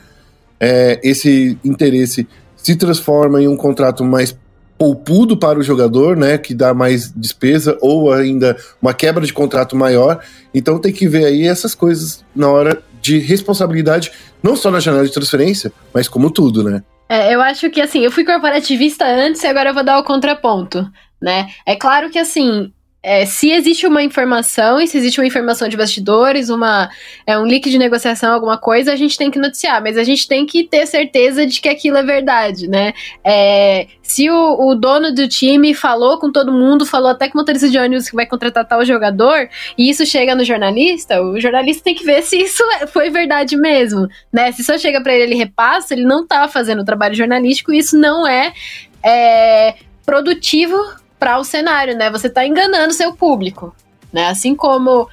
[0.58, 4.34] é, esse interesse se transforma em um contrato mais
[4.78, 9.76] poupudo para o jogador, né, que dá mais despesa ou ainda uma quebra de contrato
[9.76, 10.18] maior.
[10.54, 14.10] Então tem que ver aí essas coisas na hora de responsabilidade,
[14.42, 16.82] não só na janela de transferência, mas como tudo, né?
[17.08, 20.04] É, eu acho que assim, eu fui corporativista antes e agora eu vou dar o
[20.04, 21.48] contraponto, né?
[21.66, 22.72] É claro que assim,
[23.06, 26.90] é, se existe uma informação e se existe uma informação de bastidores, uma,
[27.24, 30.26] é, um leak de negociação, alguma coisa, a gente tem que noticiar, mas a gente
[30.26, 32.92] tem que ter certeza de que aquilo é verdade, né?
[33.22, 37.40] É, se o, o, dono do time falou com todo mundo, falou até com o
[37.40, 39.48] motorista de ônibus que vai contratar tal jogador,
[39.78, 43.56] e isso chega no jornalista, o jornalista tem que ver se isso é, foi verdade
[43.56, 44.50] mesmo, né?
[44.50, 47.78] Se só chega para ele, ele repassa, ele não tá fazendo o trabalho jornalístico, e
[47.78, 48.52] isso não é,
[49.00, 50.76] é produtivo
[51.18, 52.10] para o cenário, né?
[52.10, 53.74] Você está enganando seu público,
[54.12, 54.28] né?
[54.28, 55.08] Assim como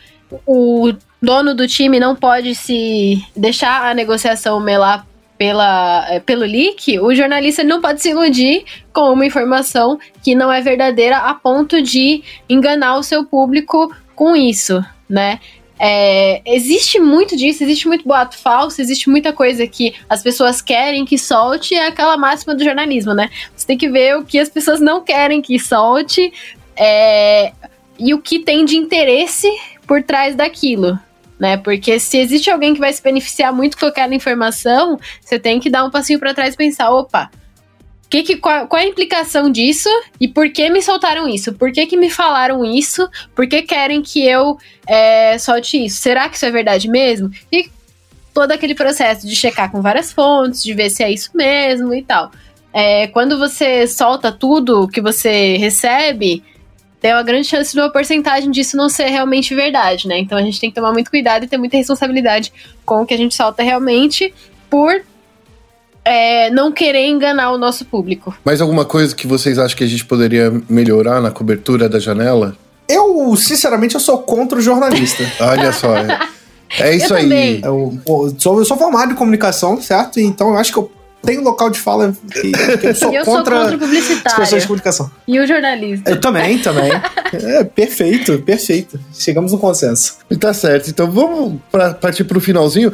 [0.45, 5.05] o dono do time não pode se deixar a negociação melar
[5.37, 10.51] pela, é, pelo leak, o jornalista não pode se iludir com uma informação que não
[10.51, 15.39] é verdadeira a ponto de enganar o seu público com isso, né?
[15.79, 21.03] É, existe muito disso, existe muito boato falso, existe muita coisa que as pessoas querem
[21.05, 23.29] que solte, é aquela máxima do jornalismo, né?
[23.55, 26.31] Você tem que ver o que as pessoas não querem que solte
[26.75, 27.51] é,
[27.97, 29.47] e o que tem de interesse
[29.87, 30.97] por trás daquilo.
[31.39, 31.57] Né?
[31.57, 35.69] Porque se existe alguém que vai se beneficiar muito com aquela informação, você tem que
[35.69, 37.29] dar um passinho para trás e pensar: opa,
[38.09, 39.89] que, que, qual, qual, é a implicação disso
[40.19, 41.53] e por que me soltaram isso?
[41.53, 43.09] Por que, que me falaram isso?
[43.35, 46.01] Por que querem que eu é, solte isso?
[46.01, 47.31] Será que isso é verdade mesmo?
[47.51, 47.69] E
[48.33, 52.03] todo aquele processo de checar com várias fontes, de ver se é isso mesmo e
[52.03, 52.31] tal.
[52.73, 56.43] É, quando você solta tudo que você recebe,
[56.99, 60.17] tem uma grande chance de uma porcentagem disso não ser realmente verdade, né?
[60.19, 62.51] Então a gente tem que tomar muito cuidado e ter muita responsabilidade
[62.85, 64.33] com o que a gente solta realmente
[64.69, 65.03] por
[66.05, 68.35] é, não querer enganar o nosso público.
[68.43, 72.55] Mais alguma coisa que vocês acham que a gente poderia melhorar na cobertura da janela?
[72.87, 75.23] Eu, sinceramente, eu sou contra o jornalista.
[75.39, 75.95] Olha só.
[76.77, 77.61] É isso eu aí.
[77.63, 80.19] Eu, eu, sou, eu sou formado em comunicação, certo?
[80.19, 80.91] Então eu acho que eu
[81.21, 84.61] tenho local de fala que, que eu sou eu contra, sou contra o as pessoas
[84.63, 85.11] de comunicação.
[85.27, 86.11] E o jornalista.
[86.11, 86.91] Eu também, também.
[87.31, 88.99] é, perfeito, perfeito.
[89.13, 90.17] Chegamos no consenso.
[90.29, 90.89] E tá certo.
[90.89, 92.91] Então vamos pra, partir pro finalzinho.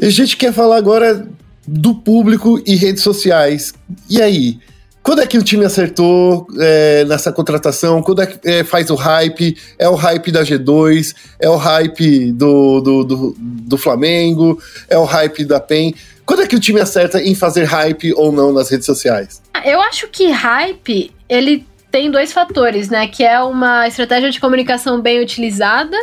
[0.00, 1.26] A gente quer falar agora
[1.66, 3.72] do público e redes sociais.
[4.08, 4.58] E aí?
[5.02, 8.02] Quando é que o time acertou é, nessa contratação?
[8.02, 9.54] Quando é que é, faz o hype?
[9.78, 11.14] É o hype da G2?
[11.38, 14.58] É o hype do, do, do, do, Flamengo?
[14.88, 15.94] É o hype da PEN?
[16.24, 19.42] Quando é que o time acerta em fazer hype ou não nas redes sociais?
[19.62, 23.06] Eu acho que hype, ele tem dois fatores, né?
[23.06, 25.96] Que é uma estratégia de comunicação bem utilizada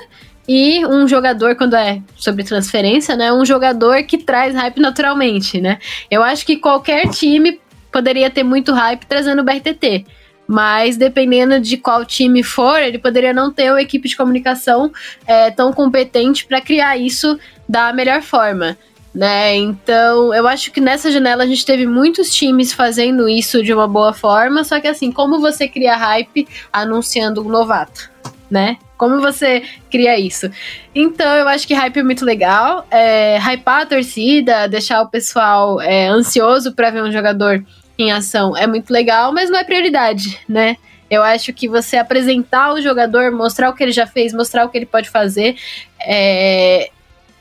[0.48, 3.32] e um jogador, quando é sobre transferência, né?
[3.32, 5.80] Um jogador que traz hype naturalmente, né?
[6.10, 7.60] Eu acho que qualquer time
[7.92, 10.06] poderia ter muito hype trazendo o BRTT.
[10.48, 14.92] Mas dependendo de qual time for, ele poderia não ter uma equipe de comunicação
[15.26, 17.39] é, tão competente para criar isso
[17.70, 18.78] da melhor forma.
[19.14, 19.56] Né?
[19.56, 23.88] Então, eu acho que nessa janela a gente teve muitos times fazendo isso de uma
[23.88, 28.10] boa forma, só que assim, como você cria hype anunciando um novato,
[28.50, 28.78] né?
[29.02, 30.47] Como você cria isso?
[30.93, 32.86] Então, eu acho que hype é muito legal.
[32.91, 37.66] É, hypar a torcida, deixar o pessoal é, ansioso para ver um jogador
[37.97, 40.78] em ação é muito legal, mas não é prioridade, né?
[41.10, 44.70] Eu acho que você apresentar o jogador, mostrar o que ele já fez, mostrar o
[44.70, 45.56] que ele pode fazer,
[45.99, 46.91] é,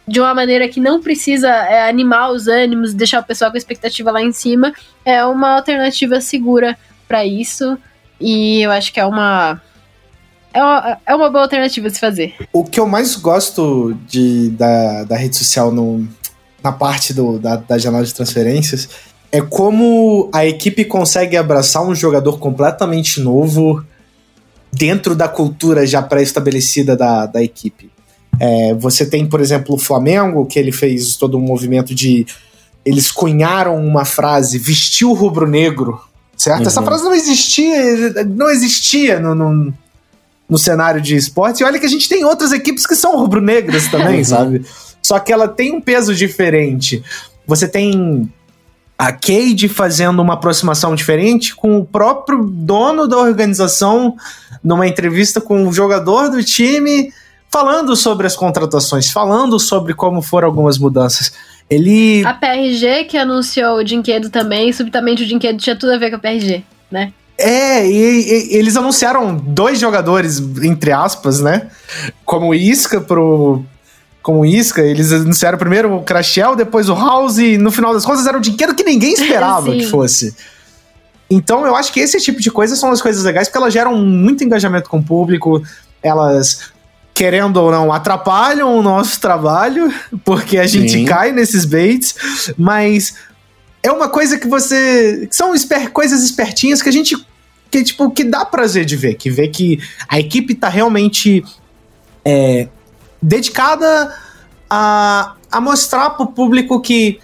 [0.08, 3.58] de uma maneira que não precisa é, animar os ânimos, deixar o pessoal com a
[3.58, 4.72] expectativa lá em cima,
[5.04, 6.74] é uma alternativa segura
[7.06, 7.76] para isso.
[8.18, 9.60] E eu acho que é uma
[10.52, 12.34] é uma, é uma boa alternativa de se fazer.
[12.52, 16.06] O que eu mais gosto de, da, da rede social no,
[16.62, 18.88] na parte do, da, da janela de transferências
[19.32, 23.84] é como a equipe consegue abraçar um jogador completamente novo
[24.72, 27.90] dentro da cultura já pré-estabelecida da, da equipe.
[28.38, 32.26] É, você tem, por exemplo, o Flamengo, que ele fez todo um movimento de.
[32.84, 36.00] Eles cunharam uma frase, vestiu rubro-negro,
[36.36, 36.62] certo?
[36.62, 36.66] Uhum.
[36.66, 39.74] Essa frase não existia, não existia no, no,
[40.50, 41.60] no cenário de esportes.
[41.60, 44.66] E olha que a gente tem outras equipes que são rubro-negras também, sabe?
[45.00, 47.02] Só que ela tem um peso diferente.
[47.46, 48.30] Você tem
[48.98, 54.14] a Cade fazendo uma aproximação diferente com o próprio dono da organização
[54.62, 57.10] numa entrevista com o jogador do time
[57.50, 61.32] falando sobre as contratações, falando sobre como foram algumas mudanças.
[61.68, 62.24] Ele.
[62.24, 66.16] A PRG que anunciou o Dinquedo também, subitamente o Dinquedo tinha tudo a ver com
[66.16, 67.12] a PRG, né?
[67.40, 71.68] É, e, e, eles anunciaram dois jogadores, entre aspas, né?
[72.24, 73.62] Como isca pro.
[74.22, 78.26] Como isca, eles anunciaram primeiro o Crashel, depois o House, e no final das contas
[78.26, 80.36] era o dinheiro que ninguém esperava que fosse.
[81.30, 83.96] Então eu acho que esse tipo de coisa são as coisas legais, porque elas geram
[83.96, 85.62] muito engajamento com o público,
[86.02, 86.70] elas
[87.14, 89.92] querendo ou não, atrapalham o nosso trabalho,
[90.24, 91.04] porque a gente Sim.
[91.04, 92.14] cai nesses baits,
[92.56, 93.14] mas
[93.82, 95.28] é uma coisa que você.
[95.30, 97.16] São esper, coisas espertinhas que a gente.
[97.70, 99.78] Que, tipo, que dá prazer de ver, que vê que
[100.08, 101.44] a equipe tá realmente
[102.24, 102.66] é,
[103.22, 104.12] dedicada
[104.68, 107.20] a, a mostrar pro público que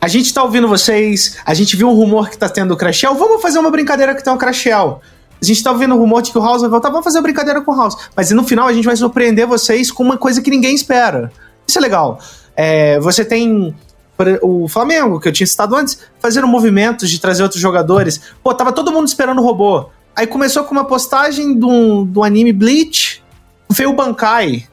[0.00, 3.14] a gente tá ouvindo vocês, a gente viu um rumor que tá tendo o Crashel,
[3.14, 5.02] vamos fazer uma brincadeira que tem um Crashel.
[5.40, 7.22] A gente tá ouvindo o rumor de que o House vai voltar, vamos fazer uma
[7.22, 7.96] brincadeira com o House.
[8.16, 11.30] Mas no final a gente vai surpreender vocês com uma coisa que ninguém espera.
[11.66, 12.18] Isso é legal.
[12.56, 13.74] É, você tem
[14.42, 18.20] o Flamengo, que eu tinha citado antes, fazendo movimentos de trazer outros jogadores.
[18.42, 19.88] Pô, tava todo mundo esperando o robô.
[20.14, 23.22] Aí começou com uma postagem do, do anime Bleach,
[23.70, 24.66] veio o Bankai.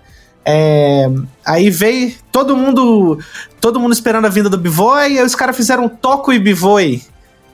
[0.43, 1.09] É,
[1.45, 3.19] aí veio todo mundo
[3.59, 7.01] todo mundo esperando a vinda do Bivoy, aí os caras fizeram Toco e Bivoy.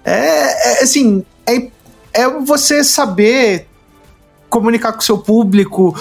[0.06, 1.70] É, é, assim, é,
[2.14, 3.68] é você saber
[4.50, 5.96] comunicar com o seu público,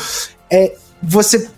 [0.51, 1.49] é você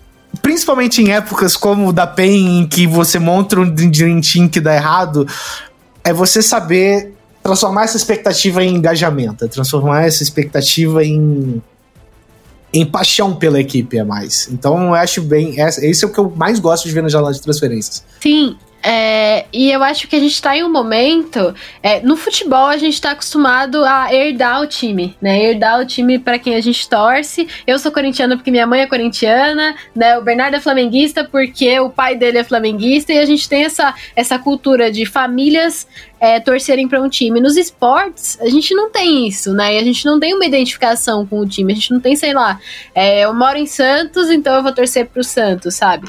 [0.42, 4.60] principalmente em épocas como o da PEN, em que você monta um Dream Team que
[4.60, 5.26] dá errado,
[6.02, 7.12] é você saber
[7.42, 11.62] transformar essa expectativa em engajamento, é transformar essa expectativa em
[12.74, 14.48] em paixão pela equipe a mais.
[14.50, 15.54] Então eu acho bem.
[15.60, 18.02] Esse é o que eu mais gosto de ver na janela de transferências.
[18.20, 18.56] Sim,
[18.86, 21.54] é, e eu acho que a gente está em um momento.
[21.82, 25.42] É, no futebol, a gente está acostumado a herdar o time, né?
[25.42, 27.48] Herdar o time para quem a gente torce.
[27.66, 30.18] Eu sou corintiana porque minha mãe é corintiana, né?
[30.18, 33.10] O Bernardo é flamenguista porque o pai dele é flamenguista.
[33.14, 35.88] E a gente tem essa, essa cultura de famílias
[36.20, 37.40] é, torcerem para um time.
[37.40, 39.76] Nos esportes, a gente não tem isso, né?
[39.76, 41.72] E a gente não tem uma identificação com o time.
[41.72, 42.60] A gente não tem, sei lá,
[42.94, 46.06] é, eu moro em Santos, então eu vou torcer para o Santos, sabe?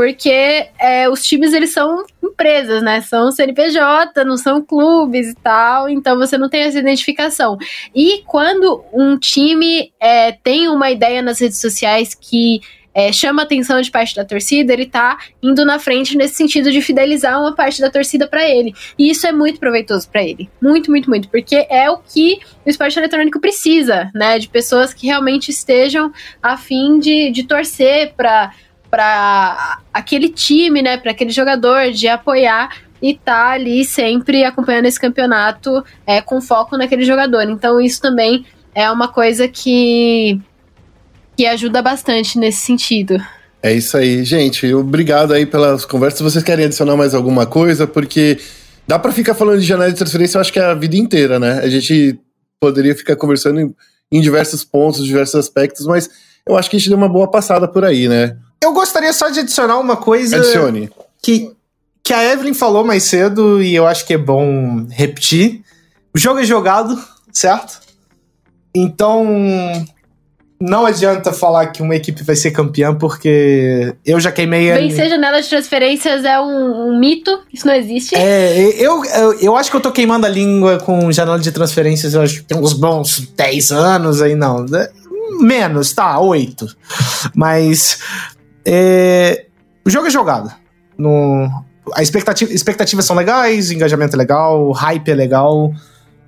[0.00, 3.02] Porque é, os times eles são empresas, né?
[3.02, 7.58] São CNPJ, não são clubes e tal, então você não tem essa identificação.
[7.94, 12.62] E quando um time é, tem uma ideia nas redes sociais que
[12.94, 16.80] é, chama atenção de parte da torcida, ele tá indo na frente nesse sentido de
[16.80, 18.72] fidelizar uma parte da torcida para ele.
[18.98, 20.48] E isso é muito proveitoso para ele.
[20.62, 21.28] Muito, muito, muito.
[21.28, 24.38] Porque é o que o esporte eletrônico precisa, né?
[24.38, 26.10] De pessoas que realmente estejam
[26.42, 28.50] a fim de, de torcer para
[28.90, 32.70] para aquele time, né, para aquele jogador de apoiar
[33.00, 37.42] e tá ali sempre acompanhando esse campeonato é, com foco naquele jogador.
[37.48, 40.40] Então isso também é uma coisa que
[41.36, 43.16] que ajuda bastante nesse sentido.
[43.62, 44.72] É isso aí, gente.
[44.74, 46.20] Obrigado aí pelas conversas.
[46.20, 47.86] Vocês querem adicionar mais alguma coisa?
[47.86, 48.38] Porque
[48.86, 51.38] dá para ficar falando de janela de transferência, eu acho que é a vida inteira,
[51.38, 51.60] né?
[51.62, 52.18] A gente
[52.60, 53.74] poderia ficar conversando em,
[54.12, 56.10] em diversos pontos, diversos aspectos, mas
[56.46, 58.36] eu acho que a gente deu uma boa passada por aí, né?
[58.62, 60.36] Eu gostaria só de adicionar uma coisa.
[60.36, 60.90] Adicione.
[61.22, 61.50] Que,
[62.02, 65.62] que a Evelyn falou mais cedo e eu acho que é bom repetir.
[66.14, 67.02] O jogo é jogado,
[67.32, 67.80] certo?
[68.74, 69.24] Então,
[70.60, 74.76] não adianta falar que uma equipe vai ser campeã, porque eu já queimei a.
[74.76, 78.14] Vencer janela de transferências é um, um, mito, isso não existe.
[78.14, 82.12] É, eu, eu, eu, acho que eu tô queimando a língua com janela de transferências,
[82.12, 84.66] eu acho que tem uns bons 10 anos aí, não.
[85.40, 86.66] Menos, tá, 8.
[87.34, 87.98] Mas
[88.64, 89.46] é,
[89.84, 90.52] o jogo é jogado.
[90.96, 91.48] No,
[91.94, 95.72] a expectativa, expectativas são legais, engajamento é legal, hype é legal.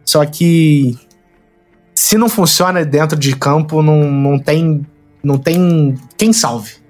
[0.05, 0.97] Só que
[1.95, 4.85] se não funciona dentro de campo, não, não tem
[5.23, 6.83] não tem quem salve.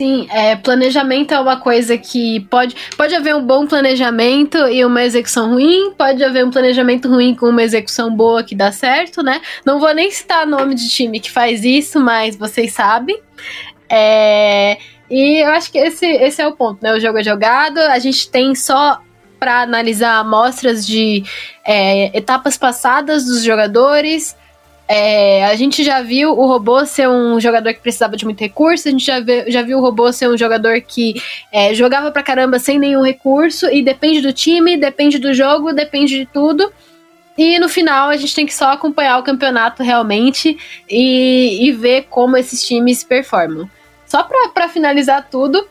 [0.00, 5.02] Sim, é, planejamento é uma coisa que pode, pode haver um bom planejamento e uma
[5.02, 9.40] execução ruim, pode haver um planejamento ruim com uma execução boa que dá certo, né?
[9.66, 13.20] Não vou nem citar nome de time que faz isso, mas vocês sabem.
[13.90, 14.78] É,
[15.10, 16.92] e eu acho que esse, esse é o ponto, né?
[16.92, 19.00] O jogo é jogado, a gente tem só
[19.38, 21.24] para analisar amostras de
[21.64, 24.36] é, etapas passadas dos jogadores.
[24.90, 28.88] É, a gente já viu o robô ser um jogador que precisava de muito recurso,
[28.88, 31.14] a gente já, vê, já viu o robô ser um jogador que
[31.52, 36.18] é, jogava pra caramba sem nenhum recurso, e depende do time, depende do jogo, depende
[36.18, 36.72] de tudo.
[37.36, 40.56] E no final a gente tem que só acompanhar o campeonato realmente
[40.90, 43.70] e, e ver como esses times performam.
[44.08, 45.68] Só para finalizar tudo,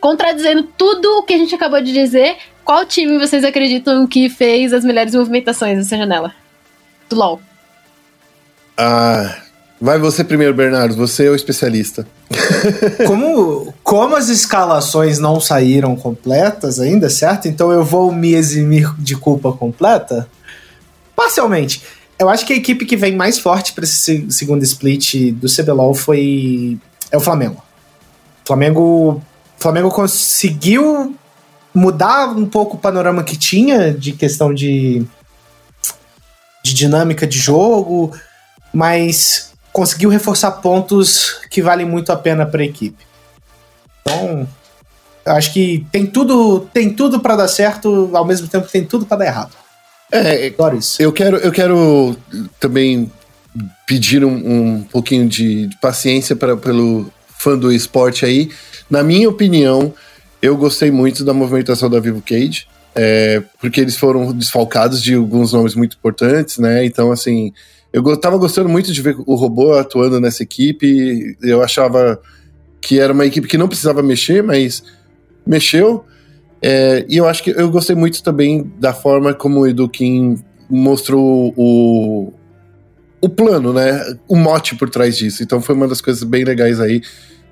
[0.00, 4.72] contradizendo tudo o que a gente acabou de dizer, qual time vocês acreditam que fez
[4.72, 6.34] as melhores movimentações nessa janela?
[7.08, 7.40] Do LoL.
[8.76, 9.36] Ah,
[9.80, 10.96] vai você primeiro, Bernardo.
[10.96, 12.06] Você é o especialista.
[13.06, 17.46] como, como as escalações não saíram completas ainda, certo?
[17.46, 20.28] Então eu vou me eximir de culpa completa?
[21.14, 21.82] Parcialmente.
[22.18, 25.94] Eu acho que a equipe que vem mais forte para esse segundo split do CBLOL
[25.94, 26.78] foi
[27.10, 27.62] é o Flamengo.
[28.44, 29.22] O Flamengo,
[29.58, 31.14] Flamengo conseguiu
[31.74, 35.06] mudar um pouco o panorama que tinha de questão de
[36.62, 38.12] de dinâmica de jogo,
[38.72, 43.04] mas conseguiu reforçar pontos que valem muito a pena para a equipe.
[44.02, 44.46] Então,
[45.24, 49.06] eu acho que tem tudo, tem tudo para dar certo, ao mesmo tempo tem tudo
[49.06, 49.52] para dar errado.
[50.12, 51.00] É, Adoro isso.
[51.00, 52.16] Eu quero, eu quero
[52.58, 53.10] também
[53.86, 58.50] pedir um, um pouquinho de, de paciência para pelo fã do esporte aí.
[58.88, 59.92] Na minha opinião,
[60.42, 65.52] eu gostei muito da movimentação da Vivo Cage, é, porque eles foram desfalcados de alguns
[65.52, 66.84] nomes muito importantes, né?
[66.84, 67.52] Então, assim,
[67.92, 71.36] eu tava gostando muito de ver o robô atuando nessa equipe.
[71.42, 72.20] Eu achava
[72.80, 74.82] que era uma equipe que não precisava mexer, mas
[75.46, 76.04] mexeu.
[76.62, 80.36] É, e eu acho que eu gostei muito também da forma como o Edu Kim
[80.68, 82.32] mostrou o,
[83.20, 84.16] o plano, né?
[84.26, 85.42] O mote por trás disso.
[85.42, 87.02] Então foi uma das coisas bem legais aí.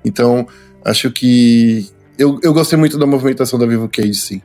[0.03, 0.47] Então,
[0.83, 1.87] acho que.
[2.17, 4.41] Eu, eu gostei muito da movimentação da Vivo Cage, sim.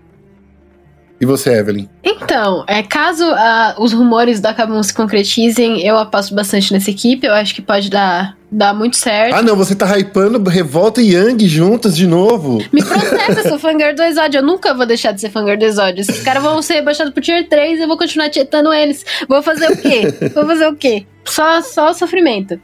[1.20, 1.88] E você, Evelyn?
[2.02, 7.26] Então, é, caso uh, os rumores da Kabum se concretizem, eu aposto bastante nessa equipe.
[7.26, 9.34] Eu acho que pode dar, dar muito certo.
[9.34, 12.58] Ah, não, você tá hypando Revolta e Yang juntas de novo.
[12.72, 14.38] Me processa, eu sou fangirl do Exódio.
[14.38, 16.00] Eu nunca vou deixar de ser fangirl do Exódio.
[16.00, 19.04] Esses caras vão ser baixados pro Tier 3 eu vou continuar tietando eles.
[19.28, 20.02] Vou fazer o quê?
[20.34, 21.06] vou fazer o quê?
[21.24, 22.60] Só, só sofrimento.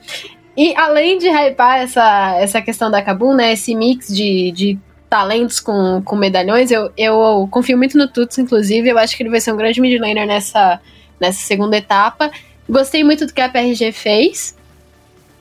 [0.56, 3.52] E além de hypar essa, essa questão da Kabum, né?
[3.52, 4.78] Esse mix de, de
[5.10, 8.88] talentos com, com medalhões, eu, eu confio muito no Tuts, inclusive.
[8.88, 10.80] Eu acho que ele vai ser um grande mid laner nessa,
[11.18, 12.30] nessa segunda etapa.
[12.68, 14.56] Gostei muito do que a PRG fez.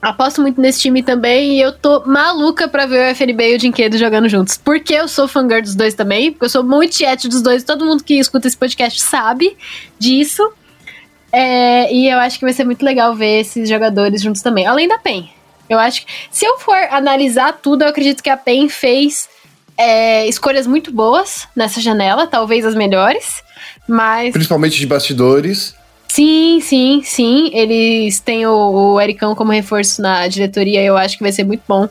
[0.01, 3.57] Aposto muito nesse time também e eu tô maluca pra ver o FNB e o
[3.59, 4.57] Dinquedo jogando juntos.
[4.57, 7.85] Porque eu sou fangirl dos dois também, porque eu sou muito chat dos dois, todo
[7.85, 9.55] mundo que escuta esse podcast sabe
[9.99, 10.51] disso.
[11.31, 14.65] É, e eu acho que vai ser muito legal ver esses jogadores juntos também.
[14.65, 15.29] Além da PEN.
[15.69, 19.29] Eu acho que, se eu for analisar tudo, eu acredito que a PEN fez
[19.79, 23.41] é, escolhas muito boas nessa janela, talvez as melhores,
[23.87, 24.33] mas.
[24.33, 25.73] Principalmente de bastidores.
[26.09, 27.49] Sim, sim, sim.
[27.53, 28.51] Eles têm o,
[28.93, 31.87] o Ericão como reforço na diretoria, eu acho que vai ser muito bom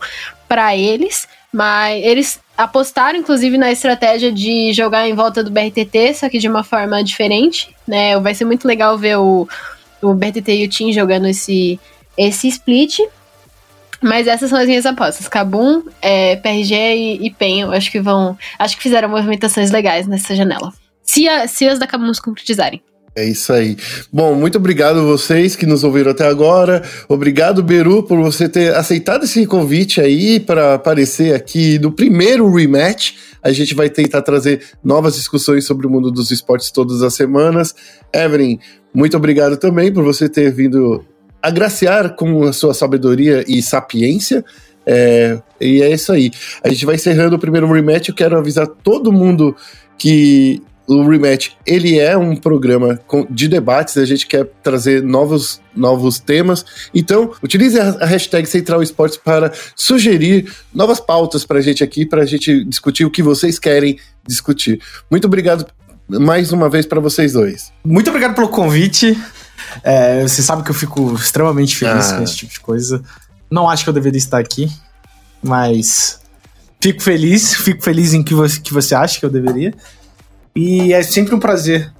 [0.46, 1.26] para eles.
[1.50, 6.46] Mas eles apostaram, inclusive, na estratégia de jogar em volta do BRTT, só que de
[6.46, 8.20] uma forma diferente, né?
[8.20, 9.48] Vai ser muito legal ver o,
[10.02, 11.80] o BRTT e o Team jogando esse,
[12.18, 12.98] esse split.
[14.00, 15.28] Mas essas são as minhas apostas.
[15.28, 18.38] Kabum, é, PRG e, e PEN, eu acho que vão.
[18.58, 20.72] Acho que fizeram movimentações legais nessa janela.
[21.02, 22.82] Se, a, se as da Kabum se concretizarem.
[23.18, 23.76] É isso aí.
[24.12, 26.82] Bom, muito obrigado vocês que nos ouviram até agora.
[27.08, 33.14] Obrigado, Beru, por você ter aceitado esse convite aí para aparecer aqui no primeiro rematch.
[33.42, 37.74] A gente vai tentar trazer novas discussões sobre o mundo dos esportes todas as semanas.
[38.14, 38.58] Evelyn,
[38.94, 41.04] muito obrigado também por você ter vindo
[41.42, 44.44] agraciar com a sua sabedoria e sapiência.
[44.86, 46.30] É, e é isso aí.
[46.62, 48.08] A gente vai encerrando o primeiro rematch.
[48.08, 49.54] Eu quero avisar todo mundo
[49.98, 56.18] que o Rematch, ele é um programa de debates, a gente quer trazer novos, novos
[56.18, 56.64] temas.
[56.94, 62.22] Então, utilize a, hashtag Central Esportes para sugerir novas pautas para a gente aqui, para
[62.22, 64.80] a gente discutir o que vocês querem discutir.
[65.10, 65.66] Muito obrigado
[66.08, 67.70] mais uma vez para vocês dois.
[67.84, 69.14] Muito obrigado pelo convite.
[69.82, 72.16] É, você sabe que eu fico extremamente feliz ah.
[72.16, 73.02] com esse tipo de coisa.
[73.50, 74.70] Não acho que eu deveria estar aqui,
[75.42, 76.20] mas
[76.80, 79.72] fico feliz, fico feliz em que você, que você acha que eu deveria.
[80.54, 81.92] E é sempre um prazer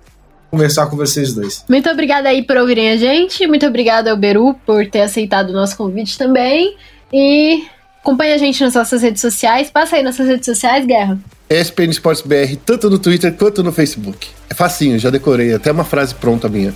[0.51, 1.65] conversar com vocês dois.
[1.69, 3.47] Muito obrigada aí por ouvirem a gente.
[3.47, 6.77] Muito obrigada ao Beru por ter aceitado o nosso convite também.
[7.13, 7.67] E
[8.01, 9.71] acompanha a gente nas nossas redes sociais.
[9.71, 11.19] Passa aí nossas redes sociais, Guerra.
[11.51, 14.29] ESPN Sports BR, tanto no Twitter quanto no Facebook.
[14.51, 16.75] É facinho, já decorei, até uma frase pronta minha.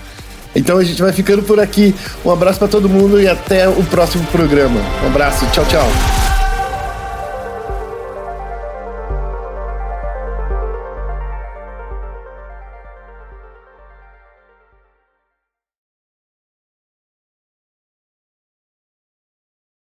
[0.54, 1.94] Então a gente vai ficando por aqui.
[2.24, 4.80] Um abraço para todo mundo e até o próximo programa.
[5.02, 6.41] Um abraço, tchau, tchau.